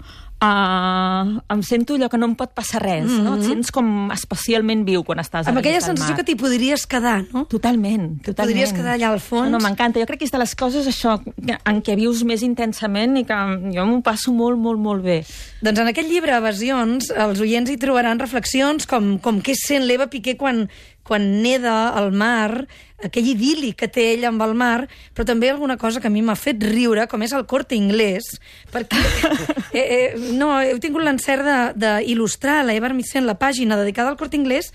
uh, 0.43 1.39
em 1.53 1.63
sento 1.63 1.95
allò 1.97 2.09
que 2.09 2.17
no 2.17 2.27
em 2.31 2.35
pot 2.39 2.53
passar 2.55 2.81
res, 2.83 3.05
mm 3.05 3.19
-hmm. 3.19 3.23
no? 3.23 3.35
Et 3.37 3.43
sents 3.43 3.71
com 3.71 4.11
especialment 4.11 4.85
viu 4.85 5.03
quan 5.03 5.19
estàs 5.19 5.47
Amb 5.47 5.57
aquella 5.57 5.81
sensació 5.81 6.15
que 6.15 6.23
t'hi 6.23 6.35
podries 6.35 6.85
quedar, 6.87 7.25
no? 7.33 7.45
Totalment, 7.45 8.21
totalment. 8.23 8.53
podries 8.53 8.73
quedar 8.73 8.95
allà 8.97 9.11
al 9.11 9.19
fons. 9.19 9.49
No, 9.49 9.59
m'encanta. 9.59 9.99
Jo 9.99 10.05
crec 10.05 10.19
que 10.19 10.25
és 10.25 10.31
de 10.31 10.37
les 10.37 10.55
coses, 10.55 10.87
això, 10.87 11.21
en 11.65 11.81
què 11.81 11.95
vius 11.95 12.23
més 12.23 12.41
intensament 12.41 13.17
i 13.17 13.23
que 13.25 13.35
jo 13.75 13.85
m'ho 13.85 14.01
passo 14.01 14.31
molt, 14.31 14.57
molt, 14.57 14.79
molt 14.79 15.03
bé. 15.03 15.25
Doncs 15.61 15.79
en 15.79 15.87
aquest 15.87 16.09
llibre, 16.09 16.35
Evasions, 16.35 17.09
els 17.09 17.39
oients 17.39 17.69
hi 17.69 17.77
trobaran 17.77 18.19
reflexions 18.19 18.85
com, 18.85 19.17
com 19.19 19.41
què 19.41 19.53
sent 19.55 19.85
l'Eva 19.85 20.07
Piqué 20.07 20.35
quan, 20.35 20.69
quan 21.03 21.41
neda 21.43 21.89
al 21.99 22.11
mar, 22.15 22.65
aquell 23.03 23.27
idili 23.27 23.73
que 23.75 23.89
té 23.91 24.13
ell 24.13 24.23
amb 24.29 24.41
el 24.45 24.53
mar, 24.55 24.87
però 25.13 25.25
també 25.27 25.49
alguna 25.51 25.75
cosa 25.77 25.99
que 25.99 26.07
a 26.07 26.13
mi 26.13 26.21
m'ha 26.23 26.37
fet 26.39 26.63
riure, 26.63 27.07
com 27.11 27.21
és 27.25 27.33
el 27.35 27.43
corte 27.45 27.75
inglès, 27.75 28.23
perquè 28.71 29.01
eh, 29.73 29.83
eh, 29.83 30.13
no, 30.39 30.53
heu 30.63 30.79
tingut 30.79 31.03
l'encert 31.03 31.43
de- 31.43 31.95
d'il·lustrar 32.07 32.61
a 32.61 32.67
l'Eva 32.69 32.87
Armisen 32.87 33.27
la 33.27 33.35
pàgina 33.35 33.75
dedicada 33.75 34.09
al 34.13 34.17
corte 34.17 34.39
inglès, 34.39 34.71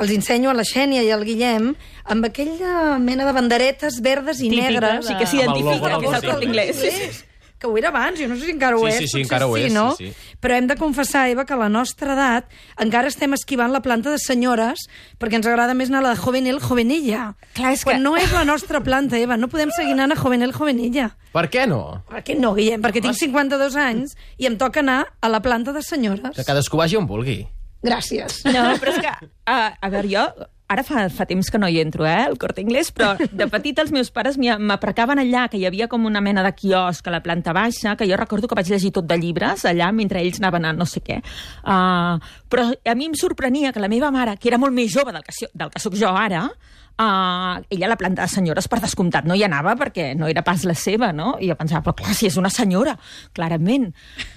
els 0.00 0.10
ensenyo 0.12 0.50
a 0.50 0.56
la 0.56 0.64
Xènia 0.64 1.00
i 1.04 1.10
al 1.12 1.22
Guillem 1.24 1.70
amb 2.04 2.24
aquella 2.28 2.98
mena 3.00 3.24
de 3.24 3.32
banderetes 3.32 4.00
verdes 4.04 4.40
i 4.44 4.50
Típica, 4.50 4.68
negres. 4.72 5.06
sí 5.08 5.14
que 5.16 5.26
s'identifica 5.28 5.96
que 6.00 6.04
és 6.08 6.12
el 6.12 6.20
del 6.20 6.30
Corte 6.30 6.44
Inglés. 6.44 6.76
Sí, 6.76 6.90
sí. 6.90 7.24
Que 7.66 7.72
ho 7.72 7.76
era 7.80 7.88
abans, 7.90 8.18
jo 8.20 8.28
no 8.30 8.36
sé 8.38 8.46
si 8.46 8.52
encara 8.54 8.76
ho 8.78 8.84
Sí, 8.86 8.92
és. 8.92 8.98
sí, 9.02 9.08
sí, 9.08 9.20
encara 9.26 9.46
ho 9.50 9.56
és, 9.58 9.72
no? 9.74 9.90
sí, 9.98 10.12
sí. 10.12 10.36
Però 10.40 10.54
hem 10.54 10.66
de 10.70 10.76
confessar, 10.78 11.26
Eva, 11.28 11.44
que 11.44 11.54
a 11.54 11.58
la 11.58 11.68
nostra 11.68 12.12
edat 12.14 12.46
encara 12.78 13.08
estem 13.10 13.34
esquivant 13.34 13.72
la 13.74 13.80
planta 13.82 14.10
de 14.14 14.18
senyores 14.22 14.86
perquè 15.18 15.36
ens 15.40 15.46
agrada 15.50 15.74
més 15.74 15.90
anar 15.90 16.00
a 16.04 16.06
la 16.08 16.14
de 16.14 16.20
jovenil, 16.22 16.60
jovenilla. 16.60 17.34
Clar, 17.54 17.72
és 17.74 17.82
Quan 17.84 17.96
que- 17.98 18.02
no 18.04 18.16
és 18.16 18.30
la 18.32 18.44
nostra 18.44 18.80
planta, 18.80 19.18
Eva, 19.18 19.36
no 19.36 19.48
podem 19.48 19.70
seguir 19.74 19.92
anant 19.98 20.12
a 20.12 20.16
jovenil, 20.16 20.52
jovenilla. 20.52 21.16
Per 21.32 21.50
què 21.50 21.66
no? 21.68 22.04
Per 22.08 22.22
què 22.24 22.38
no, 22.38 22.54
Guillem? 22.54 22.80
Perquè 22.82 23.02
tinc 23.02 23.14
52 23.18 23.74
anys 23.76 24.16
i 24.38 24.46
em 24.46 24.56
toca 24.56 24.80
anar 24.80 25.06
a 25.20 25.28
la 25.28 25.40
planta 25.42 25.72
de 25.72 25.82
senyores. 25.82 26.36
Que 26.36 26.44
cadascú 26.44 26.76
vagi 26.78 26.96
on 26.96 27.06
vulgui. 27.06 27.46
Gràcies. 27.82 28.40
No, 28.46 28.76
però 28.80 28.94
és 28.94 28.98
que, 29.04 29.12
a, 29.46 29.58
a 29.80 29.88
veure, 29.90 30.08
jo 30.08 30.46
ara 30.68 30.82
fa, 30.86 31.06
fa 31.12 31.26
temps 31.30 31.50
que 31.50 31.58
no 31.58 31.68
hi 31.70 31.78
entro, 31.80 32.06
eh, 32.06 32.26
al 32.26 32.36
Corte 32.38 32.60
Inglés, 32.64 32.90
però 32.94 33.14
de 33.18 33.48
petita 33.52 33.84
els 33.84 33.92
meus 33.94 34.10
pares 34.10 34.38
m'apracaven 34.38 35.22
allà, 35.22 35.46
que 35.50 35.60
hi 35.60 35.66
havia 35.68 35.88
com 35.88 36.06
una 36.08 36.22
mena 36.24 36.42
de 36.46 36.52
quiosc 36.56 37.06
a 37.06 37.14
la 37.14 37.22
planta 37.22 37.54
baixa, 37.56 37.96
que 37.96 38.08
jo 38.08 38.18
recordo 38.18 38.48
que 38.48 38.58
vaig 38.58 38.70
llegir 38.70 38.92
tot 38.96 39.06
de 39.06 39.18
llibres 39.20 39.66
allà 39.68 39.92
mentre 39.94 40.22
ells 40.22 40.40
anaven 40.42 40.66
a 40.66 40.72
no 40.76 40.86
sé 40.88 41.02
què. 41.06 41.20
Uh, 41.62 42.18
però 42.50 42.70
a 42.72 42.96
mi 42.98 43.10
em 43.10 43.14
sorprenia 43.18 43.72
que 43.72 43.82
la 43.82 43.92
meva 43.92 44.10
mare, 44.14 44.36
que 44.40 44.50
era 44.50 44.58
molt 44.58 44.74
més 44.74 44.90
jove 44.92 45.14
del 45.14 45.22
que, 45.26 45.36
del 45.54 45.70
que 45.70 45.82
sóc 45.82 45.98
jo 45.98 46.14
ara, 46.14 46.48
Uh, 46.96 47.60
ella 47.68 47.84
a 47.84 47.90
la 47.90 47.98
planta 48.00 48.24
de 48.24 48.32
senyores, 48.32 48.70
per 48.72 48.78
descomptat, 48.80 49.26
no 49.28 49.34
hi 49.36 49.42
anava 49.44 49.74
perquè 49.76 50.14
no 50.16 50.30
era 50.32 50.40
pas 50.40 50.62
la 50.64 50.72
seva, 50.72 51.10
no? 51.12 51.34
I 51.36 51.50
jo 51.50 51.56
pensava, 51.58 51.82
però 51.84 51.92
clar, 51.98 52.14
si 52.16 52.24
és 52.30 52.38
una 52.40 52.48
senyora, 52.48 52.94
clarament. 53.36 53.90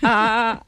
Uh, 0.03 0.59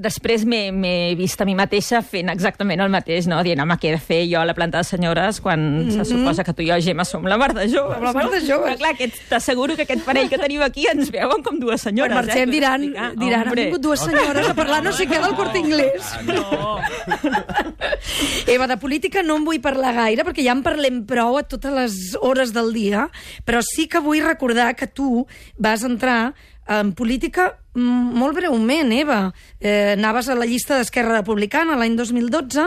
després 0.00 0.44
m'he 0.48 1.12
vist 1.18 1.40
a 1.40 1.44
mi 1.44 1.54
mateixa 1.54 2.00
fent 2.02 2.30
exactament 2.32 2.80
el 2.80 2.90
mateix, 2.92 3.26
no? 3.28 3.42
Dient, 3.44 3.60
home, 3.60 3.76
què 3.80 3.90
he 3.90 3.96
de 3.96 4.00
fer 4.00 4.20
jo 4.30 4.40
a 4.40 4.46
la 4.48 4.54
planta 4.56 4.80
de 4.80 4.88
senyores 4.88 5.40
quan 5.40 5.60
mm 5.60 5.88
-hmm. 5.88 5.96
se 5.96 6.04
suposa 6.04 6.44
que 6.44 6.52
tu 6.54 6.62
i 6.62 6.68
jo, 6.70 6.80
Gemma, 6.80 7.04
som 7.04 7.26
la 7.26 7.36
mar 7.36 7.52
de 7.52 7.68
joves. 7.68 8.00
La 8.00 8.12
mar 8.12 8.30
de 8.30 8.40
no? 8.40 8.46
joves. 8.46 8.72
Però 8.72 8.78
clar, 8.78 9.10
t'asseguro 9.28 9.76
que 9.76 9.82
aquest 9.82 10.04
parell 10.04 10.28
que 10.28 10.38
tenim 10.38 10.62
aquí 10.62 10.86
ens 10.86 11.10
veuen 11.10 11.42
com 11.42 11.58
dues 11.58 11.80
senyores. 11.80 12.12
Quan 12.12 12.26
marxem 12.26 12.48
eh? 12.48 12.52
diran, 12.52 12.80
diran 13.16 13.40
han 13.40 13.48
Hombre. 13.48 13.64
vingut 13.64 13.80
dues 13.80 14.00
senyores 14.00 14.48
a 14.48 14.54
parlar 14.54 14.82
no 14.82 14.92
sé 14.92 15.06
què 15.06 15.20
del 15.20 15.34
corte 15.34 15.58
inglés. 15.58 16.02
No. 16.26 16.78
Eva, 18.46 18.66
de 18.66 18.76
política 18.76 19.22
no 19.22 19.36
en 19.36 19.44
vull 19.44 19.60
parlar 19.60 19.94
gaire, 19.94 20.24
perquè 20.24 20.42
ja 20.42 20.52
en 20.52 20.62
parlem 20.62 21.04
prou 21.06 21.38
a 21.38 21.42
totes 21.42 21.72
les 21.72 22.16
hores 22.20 22.52
del 22.52 22.72
dia, 22.72 23.10
però 23.44 23.60
sí 23.62 23.86
que 23.88 24.00
vull 24.00 24.22
recordar 24.22 24.74
que 24.74 24.86
tu 24.86 25.26
vas 25.58 25.82
entrar 25.84 26.34
en 26.68 26.92
política 26.92 27.61
molt 27.74 28.36
breument, 28.36 28.92
Eva. 28.92 29.32
Eh, 29.60 29.94
anaves 29.96 30.28
a 30.28 30.36
la 30.36 30.46
llista 30.48 30.76
d'Esquerra 30.78 31.20
Republicana 31.20 31.76
l'any 31.80 31.96
2012 31.96 32.66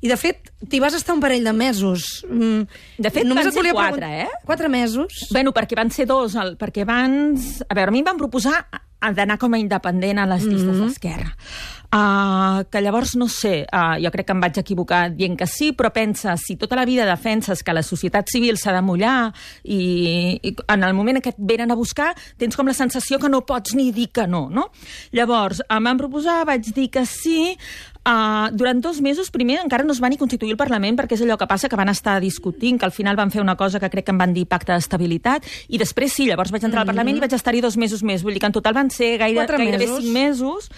i, 0.00 0.06
de 0.06 0.16
fet, 0.16 0.52
t'hi 0.70 0.78
vas 0.78 0.94
estar 0.94 1.16
un 1.16 1.20
parell 1.22 1.42
de 1.42 1.52
mesos. 1.52 2.24
Mm, 2.28 2.68
De 3.02 3.10
fet, 3.10 3.26
només 3.26 3.48
van 3.48 3.56
ser 3.56 3.72
quatre, 3.74 4.10
eh? 4.22 4.28
Quatre 4.46 4.68
mesos. 4.70 5.24
Bueno, 5.34 5.50
perquè 5.52 5.74
van 5.74 5.90
ser 5.90 6.06
dos, 6.06 6.36
el, 6.38 6.54
perquè 6.60 6.84
abans... 6.86 7.58
A 7.66 7.74
veure, 7.74 7.90
a 7.90 7.94
mi 7.96 8.04
em 8.04 8.06
van 8.06 8.20
proposar 8.20 8.60
d'anar 9.00 9.38
com 9.38 9.54
a 9.54 9.58
independent 9.58 10.18
a 10.18 10.26
les 10.26 10.44
llistes 10.44 10.74
mm 10.74 10.80
-hmm. 10.80 10.86
d'Esquerra. 10.86 11.36
Uh, 11.88 12.68
que 12.68 12.82
llavors, 12.82 13.14
no 13.16 13.30
sé, 13.32 13.64
uh, 13.72 13.96
jo 13.96 14.10
crec 14.12 14.26
que 14.26 14.34
em 14.34 14.40
vaig 14.44 14.58
equivocar 14.60 15.08
dient 15.16 15.38
que 15.40 15.46
sí, 15.46 15.70
però 15.72 15.88
pensa, 15.88 16.34
si 16.36 16.58
tota 16.60 16.76
la 16.76 16.84
vida 16.84 17.06
defenses 17.08 17.62
que 17.64 17.72
la 17.72 17.82
societat 17.82 18.28
civil 18.28 18.58
s'ha 18.58 18.74
de 18.76 18.82
mullar 18.84 19.32
i, 19.64 20.36
i 20.42 20.54
en 20.68 20.84
el 20.84 20.92
moment 20.92 21.16
en 21.16 21.22
què 21.22 21.32
et 21.32 21.38
venen 21.38 21.70
a 21.70 21.74
buscar 21.74 22.10
tens 22.36 22.56
com 22.56 22.68
la 22.68 22.74
sensació 22.76 23.16
que 23.18 23.30
no 23.32 23.40
pots 23.46 23.72
ni 23.72 23.88
dir 23.90 24.10
que 24.12 24.26
no, 24.26 24.50
no? 24.50 24.66
Llavors, 25.16 25.62
em 25.64 25.88
van 25.88 25.96
proposar, 25.96 26.44
vaig 26.44 26.68
dir 26.76 26.90
que 26.90 27.06
sí, 27.06 27.56
Uh, 28.08 28.48
durant 28.56 28.80
dos 28.80 29.02
mesos, 29.04 29.28
primer, 29.28 29.58
encara 29.60 29.84
no 29.84 29.92
es 29.92 29.98
va 30.00 30.08
ni 30.08 30.16
constituir 30.16 30.54
el 30.54 30.56
Parlament, 30.56 30.96
perquè 30.96 31.12
és 31.18 31.22
allò 31.26 31.36
que 31.36 31.48
passa 31.50 31.68
que 31.68 31.76
van 31.76 31.90
estar 31.92 32.14
discutint, 32.24 32.78
que 32.80 32.86
al 32.88 32.94
final 32.94 33.18
van 33.20 33.28
fer 33.28 33.42
una 33.42 33.56
cosa 33.60 33.80
que 33.82 33.90
crec 33.92 34.06
que 34.06 34.14
en 34.14 34.20
van 34.22 34.32
dir 34.32 34.46
pacte 34.48 34.72
d'estabilitat, 34.72 35.44
i 35.68 35.76
després 35.76 36.14
sí, 36.16 36.24
llavors 36.30 36.54
vaig 36.54 36.64
entrar 36.64 36.86
al 36.86 36.88
Parlament 36.88 37.18
i 37.18 37.20
vaig 37.20 37.36
estar-hi 37.36 37.60
dos 37.60 37.76
mesos 37.76 38.00
més. 38.00 38.24
Vull 38.24 38.38
dir 38.38 38.40
que 38.40 38.48
en 38.48 38.56
total 38.56 38.78
van 38.78 38.88
ser 38.88 39.18
gaire, 39.20 39.42
Quatre 39.42 39.60
gairebé 39.60 39.84
mesos. 39.84 40.00
cinc 40.00 40.16
mesos. 40.16 40.70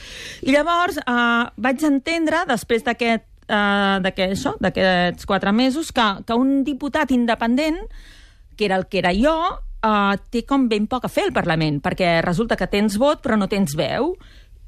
I 0.42 0.56
llavors 0.56 0.99
uh, 1.04 1.52
vaig 1.54 1.87
entendre, 1.87 2.42
després 2.50 2.82
d'aquest 2.82 3.26
uh, 3.46 4.02
d'aquests 4.02 5.26
quatre 5.30 5.54
mesos, 5.54 5.94
que, 5.94 6.10
que 6.26 6.34
un 6.34 6.64
diputat 6.66 7.14
independent, 7.14 7.78
que 8.56 8.66
era 8.66 8.80
el 8.80 8.88
que 8.90 9.04
era 9.04 9.14
jo, 9.14 9.37
uh, 9.87 10.18
té 10.34 10.42
com 10.49 10.66
ben 10.68 10.90
poc 10.90 11.06
a 11.06 11.12
fer 11.12 11.28
al 11.28 11.34
Parlament, 11.37 11.78
perquè 11.84 12.18
resulta 12.26 12.58
que 12.58 12.66
tens 12.70 12.99
vot 12.99 13.22
però 13.22 13.38
no 13.38 13.46
tens 13.46 13.78
veu, 13.78 14.16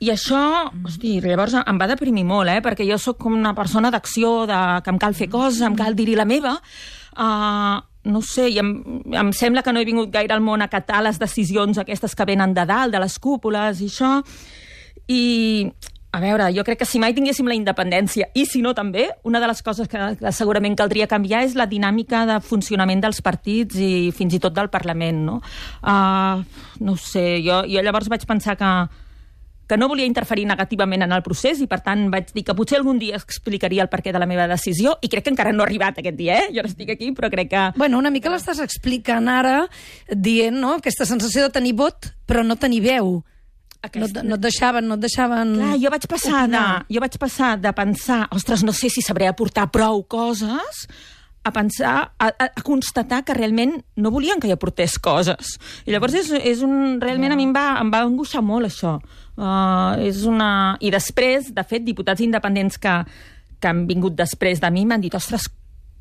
i 0.02 0.11
això, 0.11 0.40
hosti, 0.82 1.21
llavors 1.23 1.54
em 1.61 1.78
va 1.78 1.87
deprimir 1.87 2.25
molt, 2.26 2.50
eh? 2.50 2.59
perquè 2.64 2.82
jo 2.88 2.99
sóc 2.99 3.21
com 3.23 3.37
una 3.38 3.54
persona 3.54 3.92
d'acció, 3.94 4.49
de, 4.50 4.59
que 4.82 4.90
em 4.90 4.99
cal 4.99 5.14
fer 5.14 5.28
coses, 5.30 5.62
em 5.62 5.76
cal 5.78 5.94
dir-hi 5.94 6.16
la 6.18 6.26
meva. 6.26 6.56
Uh, 7.12 7.78
no 8.11 8.23
sé, 8.26 8.49
i 8.50 8.59
em, 8.59 8.73
em 9.14 9.30
sembla 9.37 9.62
que 9.62 9.71
no 9.71 9.78
he 9.78 9.87
vingut 9.87 10.11
gaire 10.11 10.35
al 10.35 10.42
món 10.42 10.64
a 10.64 10.71
catar 10.73 11.04
les 11.06 11.21
decisions 11.23 11.78
aquestes 11.78 12.16
que 12.18 12.26
venen 12.26 12.54
de 12.56 12.64
dalt, 12.66 12.90
de 12.90 13.02
les 13.02 13.14
cúpules 13.23 13.78
i 13.78 13.90
això. 13.92 14.16
I, 15.06 15.23
a 16.11 16.23
veure, 16.25 16.49
jo 16.56 16.64
crec 16.66 16.82
que 16.82 16.88
si 16.88 16.99
mai 16.99 17.14
tinguéssim 17.14 17.47
la 17.47 17.54
independència, 17.54 18.26
i 18.35 18.42
si 18.49 18.59
no 18.64 18.75
també, 18.75 19.06
una 19.23 19.38
de 19.38 19.52
les 19.52 19.62
coses 19.62 19.87
que, 19.88 20.00
que 20.18 20.35
segurament 20.35 20.75
caldria 20.82 21.06
canviar 21.06 21.44
és 21.47 21.54
la 21.54 21.68
dinàmica 21.71 22.25
de 22.26 22.40
funcionament 22.42 23.06
dels 23.06 23.23
partits 23.23 23.78
i 23.78 24.11
fins 24.18 24.35
i 24.35 24.42
tot 24.42 24.59
del 24.59 24.73
Parlament, 24.75 25.23
no? 25.30 25.38
Uh, 25.78 26.42
no 26.82 26.99
sé, 26.99 27.38
jo, 27.47 27.62
jo 27.71 27.87
llavors 27.87 28.11
vaig 28.11 28.26
pensar 28.26 28.59
que, 28.59 28.75
que 29.69 29.76
no 29.78 29.88
volia 29.88 30.04
interferir 30.04 30.45
negativament 30.47 31.02
en 31.07 31.12
el 31.16 31.23
procés 31.25 31.61
i, 31.62 31.66
per 31.71 31.81
tant, 31.81 32.09
vaig 32.12 32.33
dir 32.35 32.42
que 32.45 32.54
potser 32.59 32.76
algun 32.81 32.99
dia 33.00 33.16
explicaria 33.16 33.85
el 33.87 33.88
perquè 33.92 34.12
de 34.12 34.21
la 34.21 34.26
meva 34.28 34.47
decisió 34.50 34.97
i 35.00 35.09
crec 35.09 35.25
que 35.25 35.33
encara 35.33 35.52
no 35.54 35.62
ha 35.64 35.66
arribat 35.71 35.99
aquest 36.02 36.16
dia, 36.19 36.38
eh? 36.42 36.49
Jo 36.52 36.64
no 36.66 36.69
estic 36.69 36.90
aquí, 36.92 37.12
però 37.16 37.31
crec 37.33 37.49
que... 37.54 37.62
Bueno, 37.78 37.99
una 38.02 38.11
mica 38.12 38.28
l'estàs 38.33 38.61
explicant 38.61 39.28
ara, 39.33 39.62
dient, 40.11 40.59
no?, 40.61 40.75
aquesta 40.83 41.07
sensació 41.09 41.47
de 41.47 41.54
tenir 41.54 41.73
vot, 41.78 42.11
però 42.26 42.42
no 42.45 42.57
tenir 42.61 42.83
veu. 42.85 43.23
No, 43.97 44.07
et- 44.07 44.21
no 44.23 44.37
et 44.37 44.42
deixaven, 44.45 44.87
no 44.87 44.95
et 44.95 45.00
deixaven... 45.02 45.57
Clar, 45.59 45.73
jo 45.83 45.90
vaig 45.90 46.04
passar 46.11 46.45
de, 46.50 46.61
jo 46.95 47.00
vaig 47.02 47.16
passar 47.19 47.54
de 47.59 47.73
pensar, 47.75 48.21
ostres, 48.37 48.62
no 48.62 48.71
sé 48.76 48.90
si 48.95 49.02
sabré 49.02 49.26
aportar 49.26 49.71
prou 49.75 50.04
coses, 50.07 50.85
a 51.42 51.50
pensar, 51.50 52.12
a, 52.18 52.28
a, 52.30 52.49
constatar 52.62 53.25
que 53.26 53.34
realment 53.34 53.80
no 53.96 54.12
volien 54.14 54.40
que 54.40 54.49
jo 54.50 54.54
aportés 54.54 54.99
coses. 55.02 55.56
I 55.87 55.94
llavors 55.94 56.14
és, 56.14 56.30
és 56.38 56.62
un... 56.62 57.00
Realment 57.02 57.34
a 57.34 57.38
mi 57.38 57.49
em 57.49 57.54
va, 57.54 57.66
em 57.82 57.90
va 57.90 58.04
angoixar 58.06 58.44
molt, 58.46 58.70
això. 58.70 58.99
Uh, 59.34 59.99
és 60.06 60.22
una... 60.28 60.78
I 60.80 60.92
després, 60.94 61.50
de 61.54 61.64
fet, 61.66 61.82
diputats 61.87 62.22
independents 62.22 62.78
que, 62.78 62.94
que 63.58 63.72
han 63.72 63.87
vingut 63.90 64.14
després 64.18 64.62
de 64.62 64.70
mi 64.70 64.87
m'han 64.87 65.02
dit, 65.02 65.14
ostres, 65.18 65.49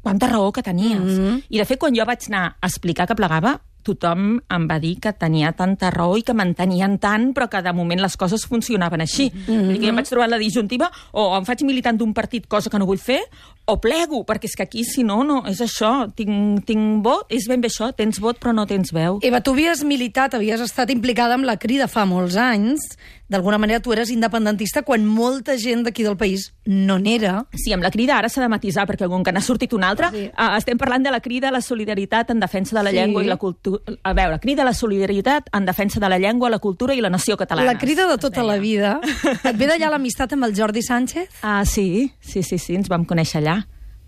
quanta 0.02 0.30
raó 0.30 0.52
que 0.52 0.64
tenies. 0.66 1.00
Mm 1.00 1.18
-hmm. 1.18 1.44
I, 1.50 1.58
de 1.58 1.66
fet, 1.66 1.80
quan 1.80 1.96
jo 1.96 2.06
vaig 2.06 2.22
anar 2.30 2.58
a 2.60 2.68
explicar 2.68 3.08
que 3.08 3.16
plegava, 3.16 3.60
tothom 3.84 4.40
em 4.50 4.68
va 4.70 4.80
dir 4.80 4.96
que 5.02 5.14
tenia 5.14 5.52
tanta 5.58 5.92
raó 5.94 6.18
i 6.18 6.26
que 6.26 6.36
mantenien 6.38 6.98
tant, 7.02 7.32
però 7.34 7.50
que 7.52 7.62
de 7.62 7.74
moment 7.74 8.02
les 8.02 8.18
coses 8.18 8.46
funcionaven 8.46 9.02
així. 9.02 9.32
Mm 9.32 9.54
-hmm. 9.54 9.76
I 9.76 9.80
que 9.80 9.86
jo 9.86 9.90
em 9.90 9.96
vaig 9.96 10.10
trobar 10.10 10.30
la 10.30 10.38
disjuntiva, 10.38 10.92
o 11.12 11.38
em 11.38 11.46
faig 11.46 11.64
militant 11.64 11.98
d'un 11.98 12.14
partit, 12.14 12.48
cosa 12.48 12.70
que 12.70 12.80
no 12.80 12.86
vull 12.86 12.98
fer, 12.98 13.22
o 13.66 13.78
plego, 13.80 14.26
perquè 14.26 14.50
és 14.50 14.56
que 14.56 14.64
aquí, 14.64 14.84
si 14.84 15.04
no, 15.04 15.24
no, 15.24 15.44
és 15.48 15.62
això, 15.62 16.12
tinc, 16.16 16.66
tinc 16.66 17.04
vot, 17.06 17.26
és 17.30 17.48
ben 17.48 17.62
bé 17.62 17.70
això, 17.70 17.92
tens 17.96 18.20
vot 18.20 18.40
però 18.40 18.54
no 18.54 18.66
tens 18.66 18.92
veu. 18.92 19.20
Eva, 19.22 19.42
tu 19.42 19.52
havies 19.52 19.84
militat, 19.84 20.34
havies 20.34 20.62
estat 20.62 20.90
implicada 20.90 21.38
amb 21.38 21.46
la 21.46 21.58
crida 21.58 21.88
fa 21.88 22.06
molts 22.06 22.36
anys. 22.36 22.98
D'alguna 23.32 23.58
manera 23.58 23.80
tu 23.80 23.94
eres 23.96 24.10
independentista 24.12 24.82
quan 24.84 25.06
molta 25.08 25.56
gent 25.58 25.86
d'aquí 25.88 26.04
del 26.04 26.18
país 26.20 26.50
no 26.66 26.98
n'era. 27.00 27.46
Sí, 27.56 27.72
amb 27.72 27.82
la 27.86 27.90
crida 27.94 28.18
ara 28.18 28.28
s'ha 28.28 28.42
de 28.44 28.50
matisar, 28.52 28.84
perquè 28.90 29.08
com 29.08 29.24
que 29.24 29.32
n'ha 29.32 29.40
sortit 29.40 29.72
una 29.74 29.88
altra, 29.90 30.10
Sí. 30.12 30.26
uh, 30.36 30.58
estem 30.58 30.78
parlant 30.78 31.06
de 31.06 31.12
la 31.16 31.22
crida 31.22 31.48
a 31.48 31.52
la 31.56 31.62
solidaritat 31.62 32.30
en 32.36 32.42
defensa 32.44 32.76
de 32.78 32.84
la 32.84 32.90
Sí. 32.92 32.98
llengua 32.98 33.24
i 33.24 33.28
la 33.28 33.38
cultura... 33.38 33.80
A 34.04 34.12
veure, 34.14 34.40
crida 34.44 34.64
a 34.64 34.66
la 34.66 34.74
solidaritat 34.74 35.48
en 35.54 35.66
defensa 35.66 36.02
de 36.02 36.10
la 36.10 36.20
llengua, 36.20 36.50
la 36.50 36.60
cultura 36.60 36.94
i 36.94 37.00
la 37.00 37.10
nació 37.10 37.38
catalana. 37.38 37.72
La 37.72 37.80
crida 37.80 38.06
de 38.08 38.18
tota 38.18 38.44
la 38.44 38.58
vida. 38.58 39.00
Et 39.46 39.56
ve 39.56 39.66
d'allà 39.68 39.90
l'amistat 39.90 40.34
amb 40.34 40.44
el 40.44 40.54
Jordi 40.56 40.82
Sánchez? 40.84 41.30
Ah, 41.42 41.64
sí, 41.66 42.12
sí, 42.20 42.44
sí, 42.44 42.58
sí, 42.60 42.76
ens 42.76 42.90
vam 42.90 43.06
conèixer 43.06 43.40
allà. 43.42 43.62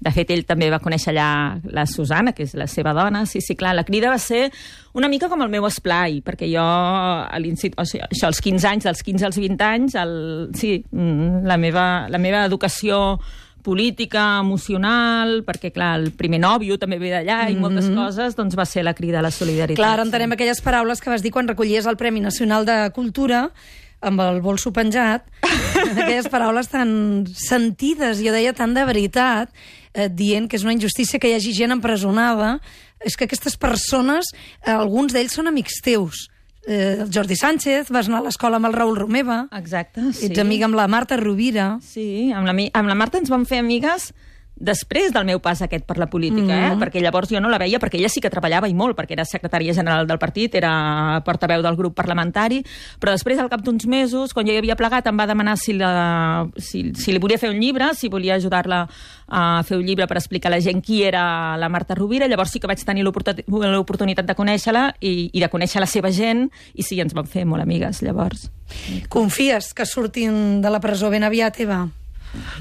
De 0.04 0.12
fet, 0.12 0.34
ell 0.36 0.44
també 0.48 0.68
va 0.74 0.82
conèixer 0.84 1.14
allà 1.14 1.28
la 1.72 1.86
Susana, 1.88 2.34
que 2.36 2.44
és 2.44 2.56
la 2.60 2.68
seva 2.68 2.92
dona. 2.96 3.24
Sí, 3.30 3.40
sí, 3.44 3.56
clar, 3.56 3.72
la 3.78 3.86
crida 3.88 4.12
va 4.12 4.20
ser 4.20 4.50
una 5.00 5.08
mica 5.08 5.30
com 5.32 5.42
el 5.46 5.52
meu 5.54 5.68
esplai, 5.70 6.20
perquè 6.26 6.50
jo, 6.52 6.64
a 6.64 7.40
l'institut, 7.40 7.80
o 7.80 7.88
sigui, 7.88 8.04
això, 8.10 8.28
als 8.28 8.44
15 8.44 8.68
anys, 8.68 8.90
dels 8.90 9.06
15 9.08 9.30
als 9.30 9.40
20 9.40 9.64
anys, 9.70 9.96
el, 10.02 10.14
sí, 10.60 10.76
mm, 10.92 11.46
la 11.48 11.58
meva, 11.62 11.86
la 12.12 12.20
meva 12.20 12.44
educació 12.50 13.00
política, 13.64 14.40
emocional, 14.44 15.40
perquè, 15.48 15.72
clar, 15.72 15.94
el 16.02 16.12
primer 16.20 16.42
nòvio 16.44 16.76
també 16.82 17.00
ve 17.00 17.14
d'allà 17.14 17.46
i 17.50 17.56
moltes 17.56 17.88
coses, 17.96 18.36
doncs 18.36 18.58
va 18.60 18.68
ser 18.68 18.84
la 18.84 18.94
crida 18.94 19.22
a 19.22 19.24
la 19.24 19.32
solidaritat. 19.32 19.80
Clar, 19.80 20.04
entenem 20.04 20.36
aquelles 20.36 20.60
paraules 20.62 21.00
que 21.00 21.10
vas 21.10 21.24
dir 21.24 21.32
quan 21.32 21.48
recollies 21.48 21.88
el 21.88 21.98
Premi 21.98 22.20
Nacional 22.20 22.68
de 22.68 22.78
Cultura 22.94 23.48
amb 24.04 24.20
el 24.20 24.42
bolso 24.44 24.74
penjat, 24.76 25.32
aquelles 26.02 26.30
paraules 26.32 26.70
tan 26.72 27.26
sentides, 27.30 28.22
jo 28.24 28.34
deia 28.36 28.54
tan 28.58 28.74
de 28.76 28.86
veritat, 28.88 29.54
eh, 29.94 30.10
dient 30.10 30.50
que 30.50 30.60
és 30.60 30.66
una 30.66 30.76
injustícia 30.76 31.20
que 31.20 31.32
hi 31.32 31.38
hagi 31.38 31.54
gent 31.56 31.76
empresonada. 31.76 32.58
És 33.04 33.18
que 33.20 33.28
aquestes 33.28 33.58
persones, 33.60 34.30
eh, 34.64 34.72
alguns 34.72 35.12
d'ells 35.12 35.36
són 35.36 35.50
amics 35.52 35.82
teus. 35.84 36.30
Eh, 36.66 37.04
el 37.04 37.10
Jordi 37.12 37.36
Sánchez, 37.36 37.90
vas 37.92 38.08
anar 38.08 38.22
a 38.22 38.28
l'escola 38.30 38.56
amb 38.56 38.70
el 38.70 38.78
Raül 38.78 38.96
Romeva, 38.96 39.50
Exacte, 39.52 40.06
sí. 40.16 40.30
ets 40.30 40.40
amiga 40.40 40.70
amb 40.70 40.80
la 40.80 40.88
Marta 40.88 41.18
Rovira. 41.20 41.80
Sí, 41.84 42.32
amb 42.32 42.48
la, 42.48 42.56
amb 42.56 42.88
la 42.88 42.96
Marta 42.96 43.20
ens 43.20 43.32
vam 43.34 43.44
fer 43.46 43.60
amigues 43.60 44.14
després 44.56 45.12
del 45.12 45.26
meu 45.26 45.40
pas 45.40 45.62
aquest 45.62 45.84
per 45.86 45.98
la 45.98 46.06
política, 46.08 46.54
eh? 46.74 46.76
perquè 46.80 47.02
llavors 47.02 47.30
jo 47.30 47.40
no 47.42 47.50
la 47.50 47.58
veia, 47.58 47.80
perquè 47.80 47.98
ella 47.98 48.10
sí 48.10 48.22
que 48.22 48.30
treballava 48.30 48.68
i 48.70 48.74
molt, 48.74 48.96
perquè 48.96 49.12
era 49.18 49.26
secretària 49.26 49.74
general 49.74 50.06
del 50.08 50.20
partit, 50.20 50.54
era 50.56 51.22
portaveu 51.26 51.62
del 51.62 51.76
grup 51.76 51.96
parlamentari, 51.96 52.64
però 53.00 53.12
després, 53.12 53.40
al 53.40 53.50
cap 53.50 53.62
d'uns 53.66 53.86
mesos, 53.88 54.32
quan 54.34 54.46
jo 54.46 54.54
hi 54.54 54.58
havia 54.62 54.76
plegat, 54.76 55.08
em 55.08 55.18
va 55.18 55.26
demanar 55.28 55.58
si, 55.58 55.74
la, 55.74 56.46
si, 56.58 56.92
si 56.96 57.12
li 57.12 57.20
volia 57.20 57.38
fer 57.42 57.50
un 57.50 57.60
llibre, 57.60 57.94
si 57.96 58.10
volia 58.10 58.36
ajudar-la 58.36 58.88
a 59.28 59.64
fer 59.64 59.78
un 59.80 59.86
llibre 59.86 60.06
per 60.08 60.18
explicar 60.18 60.52
a 60.52 60.56
la 60.56 60.62
gent 60.62 60.82
qui 60.86 61.02
era 61.04 61.58
la 61.58 61.70
Marta 61.70 61.96
Rovira, 61.96 62.28
llavors 62.28 62.52
sí 62.54 62.60
que 62.62 62.68
vaig 62.70 62.84
tenir 62.86 63.04
l'oportu- 63.04 63.44
l'oportunitat 63.48 64.26
de 64.30 64.36
conèixer-la 64.36 64.94
i, 65.02 65.30
i 65.34 65.40
de 65.42 65.50
conèixer 65.50 65.82
la 65.82 65.88
seva 65.90 66.12
gent, 66.14 66.50
i 66.76 66.84
sí, 66.84 67.00
ens 67.02 67.14
vam 67.18 67.26
fer 67.26 67.44
molt 67.50 67.64
amigues, 67.64 68.04
llavors. 68.06 68.52
Confies 69.10 69.74
que 69.74 69.86
surtin 69.86 70.62
de 70.62 70.70
la 70.70 70.80
presó 70.80 71.10
ben 71.10 71.24
aviat, 71.24 71.60
Eva? 71.60 71.88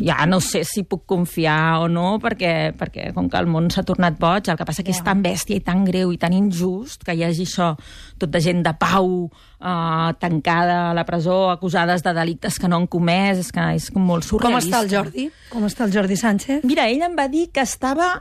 Ja 0.00 0.26
no 0.26 0.40
sé 0.40 0.64
si 0.68 0.82
puc 0.84 1.04
confiar 1.06 1.80
o 1.82 1.88
no, 1.88 2.18
perquè, 2.22 2.72
perquè 2.78 3.12
com 3.14 3.28
que 3.30 3.38
el 3.40 3.46
món 3.50 3.70
s'ha 3.72 3.82
tornat 3.88 4.18
boig, 4.20 4.48
el 4.48 4.56
que 4.58 4.66
passa 4.68 4.82
que 4.84 4.92
és 4.92 5.02
tan 5.04 5.22
bèstia 5.24 5.56
i 5.56 5.64
tan 5.64 5.84
greu 5.84 6.12
i 6.12 6.18
tan 6.20 6.32
injust 6.36 7.04
que 7.04 7.14
hi 7.16 7.24
hagi 7.24 7.46
això, 7.48 7.72
tot 8.18 8.30
de 8.30 8.40
gent 8.40 8.62
de 8.62 8.72
pau 8.78 9.30
eh, 9.60 10.10
tancada 10.20 10.90
a 10.90 10.94
la 10.94 11.04
presó, 11.08 11.50
acusades 11.50 12.02
de 12.02 12.12
delictes 12.14 12.58
que 12.58 12.68
no 12.68 12.76
han 12.82 12.86
comès, 12.86 13.38
és 13.38 13.52
que 13.52 13.68
és 13.76 13.90
com 13.90 14.04
molt 14.04 14.26
Com 14.28 14.38
surrealista. 14.38 14.76
està 14.76 14.82
el 14.84 14.90
Jordi? 14.92 15.30
Com 15.52 15.64
està 15.68 15.86
el 15.88 15.92
Jordi 15.96 16.16
Sánchez? 16.20 16.64
Mira, 16.68 16.88
ell 16.90 17.02
em 17.02 17.16
va 17.18 17.28
dir 17.28 17.48
que 17.52 17.64
estava... 17.64 18.12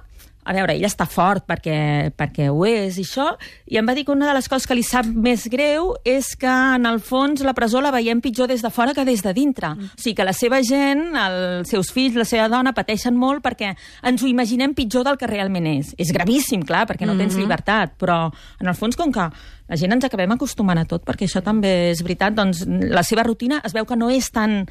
A 0.44 0.56
veure, 0.58 0.74
ell 0.74 0.88
està 0.88 1.06
fort 1.06 1.46
perquè, 1.46 2.12
perquè 2.18 2.48
ho 2.50 2.64
és 2.66 2.98
i 2.98 3.06
això, 3.06 3.28
i 3.70 3.78
em 3.78 3.86
va 3.86 3.94
dir 3.94 4.06
que 4.08 4.14
una 4.14 4.28
de 4.30 4.34
les 4.34 4.48
coses 4.50 4.66
que 4.66 4.78
li 4.78 4.86
sap 4.86 5.06
més 5.06 5.46
greu 5.54 5.92
és 6.08 6.32
que, 6.40 6.50
en 6.50 6.88
el 6.90 6.98
fons, 7.06 7.44
la 7.46 7.54
presó 7.58 7.82
la 7.82 7.94
veiem 7.94 8.24
pitjor 8.24 8.50
des 8.50 8.64
de 8.66 8.72
fora 8.74 8.96
que 8.98 9.06
des 9.06 9.22
de 9.22 9.36
dintre. 9.38 9.74
Mm. 9.76 9.92
O 9.94 10.02
sigui, 10.02 10.16
que 10.18 10.26
la 10.26 10.34
seva 10.34 10.64
gent, 10.66 11.04
els 11.14 11.70
seus 11.70 11.92
fills, 11.94 12.18
la 12.18 12.26
seva 12.26 12.50
dona, 12.50 12.74
pateixen 12.74 13.18
molt 13.18 13.46
perquè 13.46 13.76
ens 14.10 14.24
ho 14.24 14.30
imaginem 14.30 14.74
pitjor 14.78 15.06
del 15.06 15.20
que 15.22 15.30
realment 15.30 15.70
és. 15.70 15.94
És 16.02 16.14
gravíssim, 16.16 16.66
clar, 16.66 16.88
perquè 16.90 17.06
no 17.06 17.18
tens 17.20 17.38
llibertat, 17.38 17.94
però, 18.02 18.24
en 18.62 18.72
el 18.72 18.78
fons, 18.78 18.98
com 18.98 19.14
que 19.14 19.30
la 19.72 19.78
gent 19.80 19.96
ens 19.96 20.04
acabem 20.04 20.34
acostumant 20.36 20.82
a 20.82 20.84
tot, 20.84 21.06
perquè 21.08 21.30
això 21.30 21.40
també 21.46 21.92
és 21.94 22.02
veritat, 22.04 22.36
doncs 22.36 22.66
la 22.68 23.06
seva 23.08 23.24
rutina 23.24 23.62
es 23.64 23.72
veu 23.72 23.88
que 23.88 23.96
no 23.96 24.10
és 24.12 24.28
tan 24.36 24.66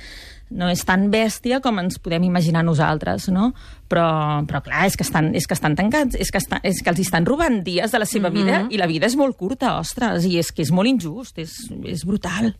no 0.50 0.66
és 0.69 0.83
tan 0.85 1.07
bèstia 1.12 1.61
com 1.62 1.78
ens 1.78 2.00
podem 2.02 2.26
imaginar 2.26 2.64
nosaltres, 2.66 3.28
no? 3.30 3.52
Però, 3.89 4.06
però 4.50 4.60
clar, 4.67 4.82
és 4.91 4.99
que 4.99 5.06
estan, 5.06 5.30
és 5.39 5.47
que 5.47 5.54
estan 5.54 5.76
tancats, 5.78 6.19
és 6.19 6.32
que, 6.34 6.43
estan, 6.43 6.60
és 6.67 6.82
que 6.82 6.91
els 6.91 7.00
estan 7.04 7.25
robant 7.25 7.60
dies 7.65 7.95
de 7.95 8.00
la 8.02 8.08
seva 8.08 8.32
vida 8.34 8.65
i 8.69 8.80
la 8.80 8.91
vida 8.91 9.06
és 9.06 9.17
molt 9.17 9.39
curta, 9.39 9.76
ostres, 9.78 10.26
i 10.26 10.36
és 10.43 10.50
que 10.50 10.67
és 10.67 10.75
molt 10.75 10.91
injust, 10.91 11.39
és, 11.39 11.54
és 11.86 12.02
brutal. 12.04 12.50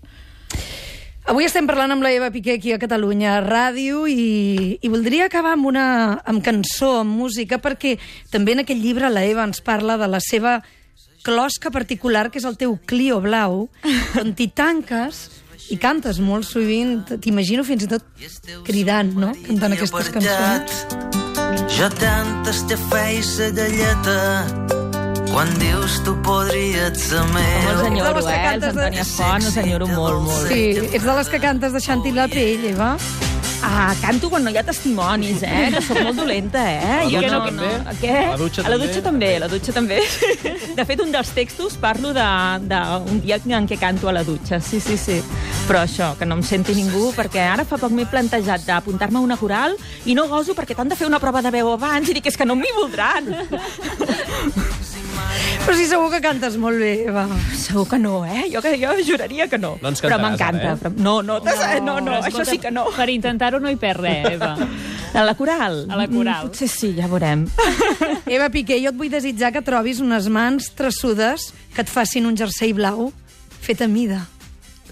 Avui 1.31 1.45
estem 1.45 1.67
parlant 1.69 1.93
amb 1.93 2.07
la 2.07 2.15
Eva 2.15 2.31
Piqué 2.33 2.57
aquí 2.57 2.73
a 2.73 2.81
Catalunya 2.81 3.37
Ràdio 3.45 4.07
i, 4.09 4.79
i 4.81 4.89
voldria 4.91 5.27
acabar 5.27 5.53
amb 5.59 5.69
una 5.69 5.87
amb 6.25 6.41
cançó, 6.47 7.01
amb 7.03 7.13
música, 7.13 7.59
perquè 7.61 7.99
també 8.33 8.55
en 8.55 8.63
aquest 8.65 8.81
llibre 8.81 9.11
la 9.13 9.27
Eva 9.27 9.45
ens 9.45 9.61
parla 9.67 9.99
de 10.01 10.09
la 10.09 10.23
seva 10.25 10.61
closca 11.23 11.71
particular, 11.71 12.31
que 12.31 12.39
és 12.39 12.45
el 12.49 12.57
teu 12.57 12.79
Clio 12.87 13.21
blau, 13.21 13.69
on 14.21 14.33
t'hi 14.35 14.49
tanques 14.55 15.29
i 15.71 15.77
cantes 15.79 16.19
molt 16.19 16.45
sovint, 16.49 17.05
t'imagino 17.23 17.63
fins 17.65 17.85
i 17.85 17.89
tot 17.93 18.03
cridant, 18.67 19.13
no?, 19.15 19.33
cantant 19.47 19.77
aquestes 19.77 20.11
cançons. 20.11 20.81
Jo 21.77 21.89
tantes 22.01 22.65
te 22.67 22.77
feia 22.91 23.23
la 23.39 23.51
galleta 23.55 24.17
quan 25.31 25.47
dius 25.61 26.01
tu 26.05 26.17
podries 26.27 26.99
ser 26.99 27.21
Com 27.23 27.37
Oh, 27.37 27.39
el 27.39 27.77
meu. 27.77 27.85
senyoro, 27.85 28.15
les 28.17 28.25
que 28.27 28.35
eh? 28.35 28.43
Cantes 28.51 28.75
de- 28.75 28.81
Antònia 28.83 29.05
Font, 29.05 29.45
el 29.45 29.53
senyoro 29.53 29.87
molt, 29.87 30.23
molt. 30.27 30.49
Sí, 30.49 30.65
ets 30.91 31.05
de 31.05 31.15
les 31.21 31.29
que 31.29 31.39
cantes 31.41 31.73
deixant-hi 31.73 32.13
la 32.17 32.27
pell, 32.29 32.65
Eva? 32.73 32.97
Ah, 33.63 33.95
canto 34.01 34.31
quan 34.33 34.45
no 34.45 34.51
hi 34.51 34.57
ha 34.57 34.63
testimonis, 34.65 35.43
eh? 35.45 35.69
Que 35.75 35.83
sóc 35.85 35.99
molt 36.01 36.17
dolenta, 36.17 36.63
eh? 36.65 36.81
A 36.81 37.05
la 37.05 37.21
dutxa 37.21 37.33
no, 37.35 37.41
també? 37.45 37.71
No. 37.85 37.95
Què? 38.01 38.15
A 38.17 38.31
la 38.31 38.39
dutxa 38.41 38.65
a 38.65 38.73
la 38.73 38.79
dutxa 38.81 39.03
també, 39.05 39.31
a 39.37 39.43
la 39.45 39.51
dutxa 39.53 39.75
també. 39.77 39.99
De 40.79 40.87
fet, 40.89 41.03
un 41.05 41.13
dels 41.13 41.33
textos 41.37 41.77
parlo 41.81 42.15
d'un 42.17 42.67
de, 42.71 42.81
d'un 43.07 43.21
dia 43.21 43.41
en 43.59 43.69
què 43.69 43.79
canto 43.81 44.09
a 44.09 44.17
la 44.17 44.25
dutxa, 44.25 44.61
sí, 44.65 44.81
sí, 44.81 44.97
sí. 44.97 45.21
Però 45.69 45.85
això, 45.85 46.15
que 46.19 46.27
no 46.27 46.41
em 46.41 46.45
senti 46.47 46.75
ningú, 46.75 47.11
perquè 47.17 47.45
ara 47.53 47.69
fa 47.69 47.79
poc 47.79 47.93
m'he 47.93 48.09
plantejat 48.09 48.65
d'apuntar-me 48.67 49.21
a 49.21 49.27
una 49.29 49.37
coral 49.41 49.77
i 50.09 50.17
no 50.17 50.27
goso 50.31 50.57
perquè 50.57 50.75
t'han 50.75 50.89
de 50.91 50.97
fer 50.99 51.11
una 51.11 51.21
prova 51.21 51.45
de 51.45 51.53
veu 51.55 51.73
abans 51.77 52.09
i 52.09 52.17
dic, 52.17 52.33
és 52.33 52.41
que 52.41 52.49
no 52.49 52.57
m'hi 52.57 52.73
voldran. 52.81 53.29
Però 55.61 55.77
sí, 55.77 55.85
segur 55.87 56.09
que 56.11 56.19
cantes 56.25 56.57
molt 56.59 56.81
bé, 56.81 57.05
Eva. 57.07 57.27
Segur 57.55 57.85
que 57.89 57.99
no, 58.01 58.25
eh? 58.27 58.47
Jo, 58.53 58.63
que, 58.65 58.73
jo 58.81 58.95
juraria 59.07 59.47
que 59.49 59.59
no. 59.61 59.75
No 59.83 59.91
ens 59.93 60.01
però 60.03 60.17
cantaràs 60.17 60.31
m'encanta. 60.33 60.63
ara, 60.65 60.73
eh? 60.73 60.81
però- 60.83 60.95
No, 60.97 61.15
no, 61.23 61.39
no, 61.39 61.53
no, 61.85 62.01
no, 62.01 62.17
Però, 62.17 62.23
això 62.27 62.45
sí 62.49 62.59
que 62.59 62.71
no. 62.75 62.87
Per 62.97 63.09
intentar-ho 63.13 63.61
no 63.61 63.71
hi 63.71 63.77
perd 63.77 64.01
res, 64.01 64.27
Eva. 64.33 64.55
A 65.15 65.25
la 65.27 65.35
coral? 65.35 65.85
A 65.91 65.97
la 66.01 66.07
coral. 66.09 66.47
Mm, 66.47 66.49
Potser 66.51 66.69
sí, 66.69 66.93
ja 66.97 67.07
veurem. 67.11 67.47
Eva 68.27 68.49
Piqué, 68.51 68.81
jo 68.83 68.91
et 68.91 68.99
vull 68.99 69.11
desitjar 69.13 69.53
que 69.53 69.63
trobis 69.63 70.01
unes 70.01 70.29
mans 70.33 70.73
traçudes 70.75 71.53
que 71.75 71.83
et 71.85 71.91
facin 71.91 72.27
un 72.27 72.37
jersei 72.39 72.73
blau 72.73 73.13
fet 73.61 73.83
a 73.83 73.89
mida. 73.89 74.25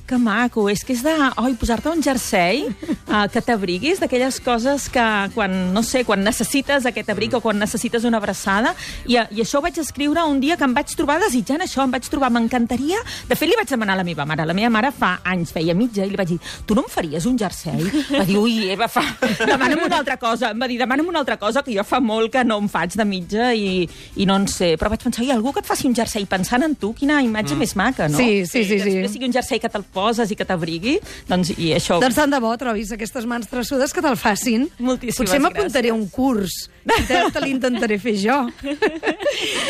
Que 0.08 0.16
maco, 0.16 0.62
és 0.72 0.80
que 0.88 0.94
és 0.96 1.02
de... 1.04 1.12
Oi, 1.42 1.52
posar-te 1.60 1.90
un 1.92 2.00
jersei 2.00 2.62
uh, 2.64 3.26
que 3.28 3.42
t'abriguis 3.44 3.98
d'aquelles 4.00 4.38
coses 4.40 4.86
que 4.88 5.04
quan, 5.34 5.52
no 5.74 5.82
sé, 5.84 6.00
quan 6.08 6.22
necessites 6.24 6.86
aquest 6.88 7.10
abric 7.12 7.34
o 7.36 7.42
quan 7.44 7.58
necessites 7.60 8.06
una 8.08 8.16
abraçada. 8.16 8.72
I, 9.04 9.18
I 9.20 9.42
això 9.44 9.60
ho 9.60 9.64
vaig 9.66 9.76
escriure 9.82 10.24
un 10.24 10.40
dia 10.40 10.56
que 10.56 10.64
em 10.64 10.72
vaig 10.72 10.94
trobar 10.96 11.18
desitjant 11.20 11.60
això, 11.60 11.84
em 11.84 11.92
vaig 11.92 12.08
trobar, 12.08 12.30
m'encantaria... 12.32 13.02
De 13.28 13.36
fet, 13.36 13.50
li 13.50 13.58
vaig 13.58 13.68
demanar 13.68 13.98
a 13.98 14.00
la 14.00 14.06
meva 14.08 14.24
mare. 14.24 14.46
La 14.48 14.56
meva 14.56 14.70
mare 14.72 14.94
fa 14.96 15.18
anys, 15.28 15.52
feia 15.52 15.74
mitja, 15.76 16.06
i 16.06 16.14
li 16.14 16.16
vaig 16.16 16.32
dir, 16.32 16.38
tu 16.64 16.78
no 16.78 16.86
em 16.86 16.88
faries 16.88 17.28
un 17.28 17.36
jersei? 17.44 17.84
Va 18.08 18.24
dir, 18.24 18.38
ui, 18.40 18.56
Eva, 18.72 18.88
fa... 18.88 19.04
demana'm 19.42 19.84
una 19.90 20.00
altra 20.00 20.16
cosa. 20.16 20.54
Em 20.56 20.64
va 20.64 20.70
dir, 20.72 20.80
demana'm 20.80 21.12
una 21.12 21.20
altra 21.20 21.36
cosa, 21.36 21.60
que 21.66 21.76
jo 21.76 21.84
fa 21.84 22.00
molt 22.00 22.32
que 22.32 22.46
no 22.48 22.56
em 22.64 22.72
faig 22.72 22.96
de 22.96 23.04
mitja 23.04 23.52
i, 23.52 23.84
i 24.16 24.30
no 24.30 24.40
en 24.40 24.48
sé. 24.48 24.72
Però 24.80 24.88
vaig 24.88 25.04
pensar, 25.04 25.26
i 25.28 25.36
algú 25.36 25.52
que 25.52 25.60
et 25.60 25.68
faci 25.68 25.84
un 25.92 26.00
jersei 26.00 26.24
pensant 26.24 26.64
en 26.64 26.80
tu, 26.80 26.94
quina 26.96 27.20
imatge 27.20 27.52
mm. 27.52 27.60
més 27.66 27.76
maca, 27.76 28.08
no? 28.08 28.16
Sí, 28.16 28.46
sí, 28.48 28.64
sí, 28.64 28.80
que 28.80 28.80
sí. 28.80 28.96
després 28.96 29.16
sigui 29.18 29.28
un 29.28 29.36
jersei 29.36 29.60
que 29.60 29.68
te'l 29.68 29.84
poses 29.98 30.30
i 30.30 30.38
que 30.38 30.46
t'abrigui, 30.46 30.96
doncs, 31.28 31.50
i 31.58 31.72
això... 31.74 31.98
Doncs 32.02 32.16
tant 32.22 32.30
de 32.30 32.38
bo 32.42 32.54
trobis 32.60 32.94
aquestes 32.94 33.26
mans 33.26 33.50
traçudes 33.50 33.92
que 33.94 34.04
te'l 34.04 34.16
facin. 34.18 34.68
Moltíssimes 34.78 35.18
Potser 35.18 35.42
m'apuntaré 35.42 35.90
a 35.90 35.96
un 35.98 36.06
curs. 36.14 36.68
I 36.88 37.02
te, 37.04 37.20
te 37.34 37.42
l'intentaré 37.42 37.98
fer 38.00 38.14
jo. 38.22 38.38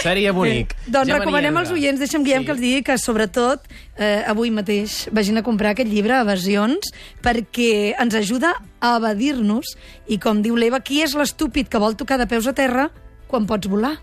Seria 0.03 0.33
bonic. 0.37 0.75
Doncs 0.87 1.09
Gemma 1.09 1.19
recomanem 1.23 1.57
als 1.61 1.73
oients, 1.75 2.01
deixa'm 2.01 2.25
Guillem 2.27 2.45
Sí. 2.45 2.47
que 2.47 2.53
els 2.55 2.61
digui 2.63 2.83
que 2.87 2.99
sobretot 3.01 3.65
eh, 3.99 4.23
avui 4.31 4.53
mateix 4.55 5.09
vagin 5.15 5.41
a 5.41 5.45
comprar 5.47 5.73
aquest 5.75 5.91
llibre, 5.91 6.19
Evasions, 6.23 6.93
perquè 7.25 7.95
ens 7.99 8.15
ajuda 8.19 8.53
a 8.81 8.95
evadir-nos 9.01 9.75
i 10.07 10.21
com 10.23 10.43
diu 10.45 10.57
l'Eva, 10.59 10.81
qui 10.81 11.03
és 11.03 11.17
l'estúpid 11.19 11.69
que 11.71 11.81
vol 11.83 11.97
tocar 11.99 12.19
de 12.21 12.29
peus 12.31 12.47
a 12.47 12.55
terra 12.55 12.89
quan 13.29 13.47
pots 13.49 13.69
volar? 13.69 13.97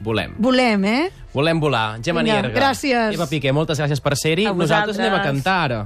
Volem. 0.00 0.34
Volem, 0.38 0.84
eh? 0.84 1.10
Volem 1.32 1.60
volar. 1.60 1.98
Gemma 2.02 2.22
Vinga, 2.22 2.40
Nierga. 2.42 2.58
gràcies. 2.58 3.14
Eva 3.14 3.26
Piqué, 3.28 3.52
moltes 3.52 3.78
gràcies 3.78 4.00
per 4.00 4.16
ser-hi. 4.16 4.46
A 4.46 4.52
Nosaltres 4.54 4.96
vosaltres. 4.96 4.98
anem 4.98 5.14
a 5.20 5.22
cantar 5.22 5.56
ara, 5.64 5.80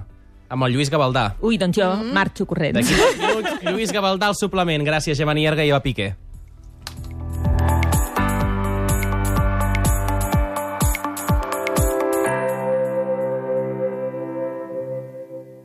amb 0.48 0.62
el 0.64 0.72
Lluís 0.72 0.90
Gavaldà. 0.90 1.34
Ui, 1.40 1.58
doncs 1.58 1.76
jo 1.76 1.88
marxo 2.14 2.46
corrents. 2.46 2.78
D'aquí 2.78 2.94
dos 2.94 3.16
minuts, 3.18 3.62
Lluís 3.64 3.92
Gavaldà 3.92 4.26
al 4.30 4.36
suplement. 4.36 4.84
Gràcies, 4.86 5.16
Gemma 5.18 5.34
Nierga 5.34 5.64
i 5.64 5.70
Eva 5.70 5.80
Piqué. 5.82 6.14